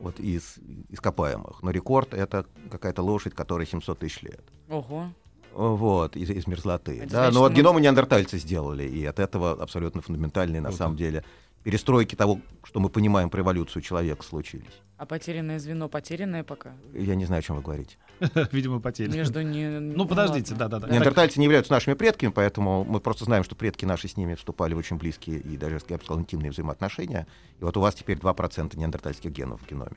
вот 0.00 0.18
из 0.18 0.58
ископаемых. 0.88 1.62
Но 1.62 1.70
рекорд— 1.70 2.12
это 2.14 2.46
какая-то 2.70 3.02
лошадь, 3.02 3.34
которой 3.34 3.66
700 3.66 3.98
тысяч 3.98 4.22
лет. 4.22 4.42
Ого. 4.68 5.08
Вот, 5.54 6.16
из, 6.16 6.30
из 6.30 6.46
мерзлоты. 6.46 6.98
Это 6.98 7.10
да, 7.10 7.18
значит, 7.18 7.34
но 7.34 7.40
вот 7.40 7.52
мы... 7.52 7.58
геномы 7.58 7.80
неандертальцы 7.82 8.38
сделали, 8.38 8.84
и 8.84 9.04
от 9.04 9.18
этого 9.18 9.52
абсолютно 9.52 10.00
фундаментальные, 10.00 10.62
на 10.62 10.72
самом 10.72 10.96
деле, 10.96 11.24
перестройки 11.62 12.14
того, 12.14 12.40
что 12.64 12.80
мы 12.80 12.88
понимаем 12.88 13.30
про 13.30 13.40
эволюцию 13.42 13.82
человека, 13.82 14.24
случились. 14.24 14.80
А 14.96 15.06
потерянное 15.06 15.58
звено 15.58 15.88
потерянное 15.88 16.44
пока? 16.44 16.72
Я 16.92 17.14
не 17.14 17.24
знаю, 17.24 17.40
о 17.40 17.42
чем 17.42 17.56
вы 17.56 17.62
говорите. 17.62 17.96
Видимо, 18.52 18.80
потеряно. 18.80 19.14
Между 19.14 19.42
не... 19.42 19.66
Ну, 19.80 20.06
подождите, 20.06 20.54
да-да-да. 20.54 20.88
Неандертальцы 20.88 21.38
не 21.38 21.44
являются 21.44 21.72
нашими 21.72 21.94
предками, 21.94 22.30
поэтому 22.30 22.84
мы 22.84 23.00
просто 23.00 23.24
знаем, 23.24 23.42
что 23.44 23.56
предки 23.56 23.84
наши 23.84 24.08
с 24.08 24.16
ними 24.16 24.34
вступали 24.34 24.74
в 24.74 24.78
очень 24.78 24.96
близкие 24.96 25.38
и 25.38 25.56
даже, 25.56 25.80
я 25.88 25.98
бы 25.98 26.04
сказал, 26.04 26.20
интимные 26.20 26.50
взаимоотношения. 26.52 27.26
И 27.58 27.64
вот 27.64 27.76
у 27.76 27.80
вас 27.80 27.94
теперь 27.94 28.18
2% 28.18 28.76
неандертальских 28.78 29.30
генов 29.32 29.60
в 29.62 29.68
геноме. 29.68 29.96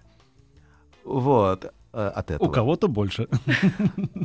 Вот. 1.04 1.72
э, 1.94 2.08
От 2.16 2.32
этого. 2.32 2.48
У 2.48 2.52
кого-то 2.52 2.88
больше. 2.88 3.28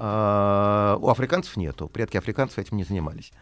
А, 0.01 0.97
У 1.01 1.09
африканцев 1.09 1.57
нету. 1.57 1.89
Предки 1.89 2.17
африканцев 2.17 2.59
этим 2.59 2.79
не 2.79 2.85
занимались. 2.85 3.33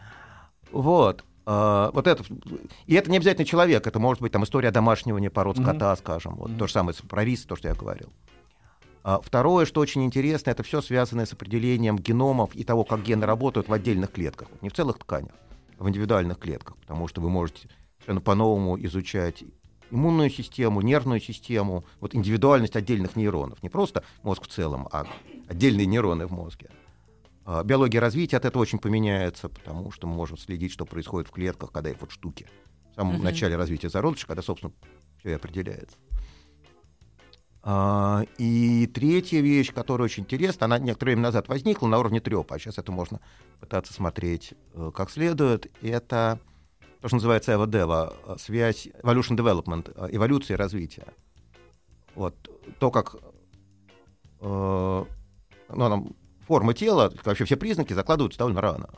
Вот. 0.71 1.23
А, 1.51 1.89
Вот 1.93 2.05
это. 2.05 2.23
И 2.85 2.93
это 2.93 3.09
не 3.09 3.17
обязательно 3.17 3.43
человек. 3.45 3.87
Это 3.87 3.97
может 3.99 4.21
быть 4.21 4.31
там 4.31 4.43
история 4.43 4.69
домашнего 4.69 5.17
пород 5.31 5.57
скота, 5.57 5.95
скажем. 5.95 6.35
Вот 6.35 6.49
Мгм. 6.51 6.59
то 6.59 6.67
же 6.67 6.73
самое 6.73 6.93
с- 6.95 7.01
про 7.01 7.25
рис, 7.25 7.43
то, 7.45 7.55
что 7.55 7.69
я 7.69 7.73
говорил. 7.73 8.13
А 9.03 9.19
Второе, 9.19 9.65
что 9.65 9.81
очень 9.81 10.03
интересно, 10.03 10.51
это 10.51 10.61
все 10.61 10.79
связанное 10.81 11.25
с 11.25 11.33
определением 11.33 11.97
геномов 11.97 12.53
и 12.53 12.63
того, 12.63 12.83
как 12.83 13.01
гены 13.01 13.25
работают 13.25 13.67
в 13.67 13.73
отдельных 13.73 14.11
клетках. 14.11 14.47
Не 14.61 14.69
в 14.69 14.73
целых 14.73 14.99
тканях, 14.99 15.31
а 15.79 15.83
в 15.85 15.89
индивидуальных 15.89 16.37
клетках. 16.37 16.77
Потому 16.77 17.07
что 17.07 17.19
вы 17.19 17.31
можете 17.31 17.67
совершенно 17.97 18.21
по-новому 18.21 18.77
изучать 18.85 19.43
иммунную 19.89 20.29
систему, 20.29 20.81
нервную 20.81 21.19
систему, 21.19 21.83
вот 21.99 22.13
индивидуальность 22.13 22.75
отдельных 22.75 23.15
нейронов. 23.15 23.63
Не 23.63 23.69
просто 23.69 24.03
мозг 24.21 24.43
в 24.43 24.47
целом, 24.49 24.87
а 24.91 25.07
отдельные 25.47 25.87
нейроны 25.87 26.27
в 26.27 26.31
мозге. 26.31 26.69
Биология 27.63 27.99
развития 27.99 28.37
от 28.37 28.45
этого 28.45 28.61
очень 28.61 28.79
поменяется, 28.79 29.49
потому 29.49 29.91
что 29.91 30.07
мы 30.07 30.13
можем 30.15 30.37
следить, 30.37 30.71
что 30.71 30.85
происходит 30.85 31.27
в 31.29 31.31
клетках, 31.31 31.71
когда 31.71 31.89
их 31.89 31.99
вот 32.01 32.11
штуки. 32.11 32.47
В 32.91 32.95
самом 32.95 33.15
Мгм. 33.15 33.23
начале 33.23 33.55
развития 33.55 33.89
зародыша, 33.89 34.27
когда, 34.27 34.41
собственно, 34.41 34.73
все 35.19 35.29
и 35.29 35.33
определяется. 35.33 35.97
А, 37.61 38.23
И 38.37 38.87
третья 38.87 39.41
вещь, 39.41 39.73
которая 39.73 40.05
очень 40.05 40.23
интересна, 40.23 40.65
она 40.65 40.79
некоторое 40.79 41.11
время 41.11 41.23
назад 41.23 41.47
возникла 41.49 41.87
на 41.87 41.99
уровне 41.99 42.21
трёпа, 42.21 42.55
а 42.55 42.59
сейчас 42.59 42.77
это 42.77 42.91
можно 42.91 43.19
пытаться 43.59 43.93
смотреть 43.93 44.53
э, 44.73 44.91
как 44.95 45.09
следует, 45.09 45.69
это 45.81 46.39
то, 47.01 47.07
что 47.09 47.17
называется 47.17 47.51
EVO-DEVA, 47.53 48.15
э, 48.27 48.35
связь 48.39 48.87
Evolution 49.03 49.35
Development, 49.37 49.91
э, 49.93 50.15
эволюция 50.15 50.55
и 50.55 50.57
развитие. 50.57 51.07
Вот 52.15 52.35
то, 52.79 52.91
как 52.91 53.15
э, 54.41 54.41
ну, 54.41 55.05
она- 55.85 56.03
форма 56.49 56.73
тела, 56.73 57.13
вообще 57.23 57.45
все 57.45 57.55
признаки 57.57 57.93
закладываются 57.93 58.39
довольно 58.39 58.59
рано. 58.59 58.89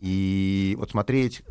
И 0.00 0.74
вот 0.78 0.90
смотреть, 0.90 1.42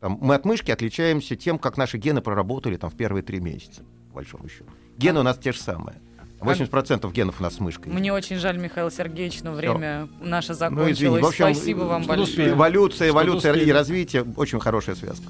там, 0.00 0.18
мы 0.22 0.34
от 0.34 0.46
мышки 0.46 0.70
отличаемся 0.70 1.36
тем, 1.36 1.58
как 1.58 1.76
наши 1.76 1.98
гены 1.98 2.22
проработали 2.22 2.76
там 2.78 2.88
в 2.88 2.96
первые 2.96 3.22
три 3.22 3.40
месяца, 3.40 3.82
по 4.08 4.14
большому 4.16 4.48
счету. 4.48 4.70
Гены 4.96 5.20
у 5.20 5.22
нас 5.22 5.36
те 5.36 5.52
же 5.52 5.60
самые. 5.60 5.98
80% 6.40 7.12
генов 7.12 7.40
у 7.40 7.42
нас 7.42 7.56
с 7.56 7.60
мышкой. 7.60 7.92
Мне 7.92 8.10
очень 8.12 8.36
жаль, 8.36 8.56
Михаил 8.58 8.90
Сергеевич, 8.90 9.42
но 9.42 9.52
время 9.52 10.08
наше 10.20 10.52
Ну, 10.52 10.54
закончилось. 10.54 10.92
извини. 10.98 11.18
В 11.20 11.26
общем, 11.26 11.44
Спасибо 11.54 11.80
вам 11.84 12.02
что 12.02 12.08
большое. 12.08 12.28
успели? 12.30 12.50
Эволюция, 12.52 13.08
эволюция 13.10 13.52
и 13.52 13.56
успели. 13.56 13.70
развитие 13.70 14.24
очень 14.36 14.60
хорошая 14.60 14.96
связка. 14.96 15.26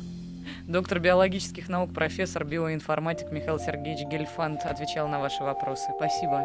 Доктор 0.67 1.01
биологических 1.01 1.69
наук, 1.69 1.93
профессор, 1.93 2.45
биоинформатик 2.45 3.33
Михаил 3.33 3.59
Сергеевич 3.59 4.07
Гельфанд 4.09 4.61
отвечал 4.65 5.09
на 5.09 5.19
ваши 5.21 5.43
вопросы. 5.43 5.87
Спасибо. 5.97 6.45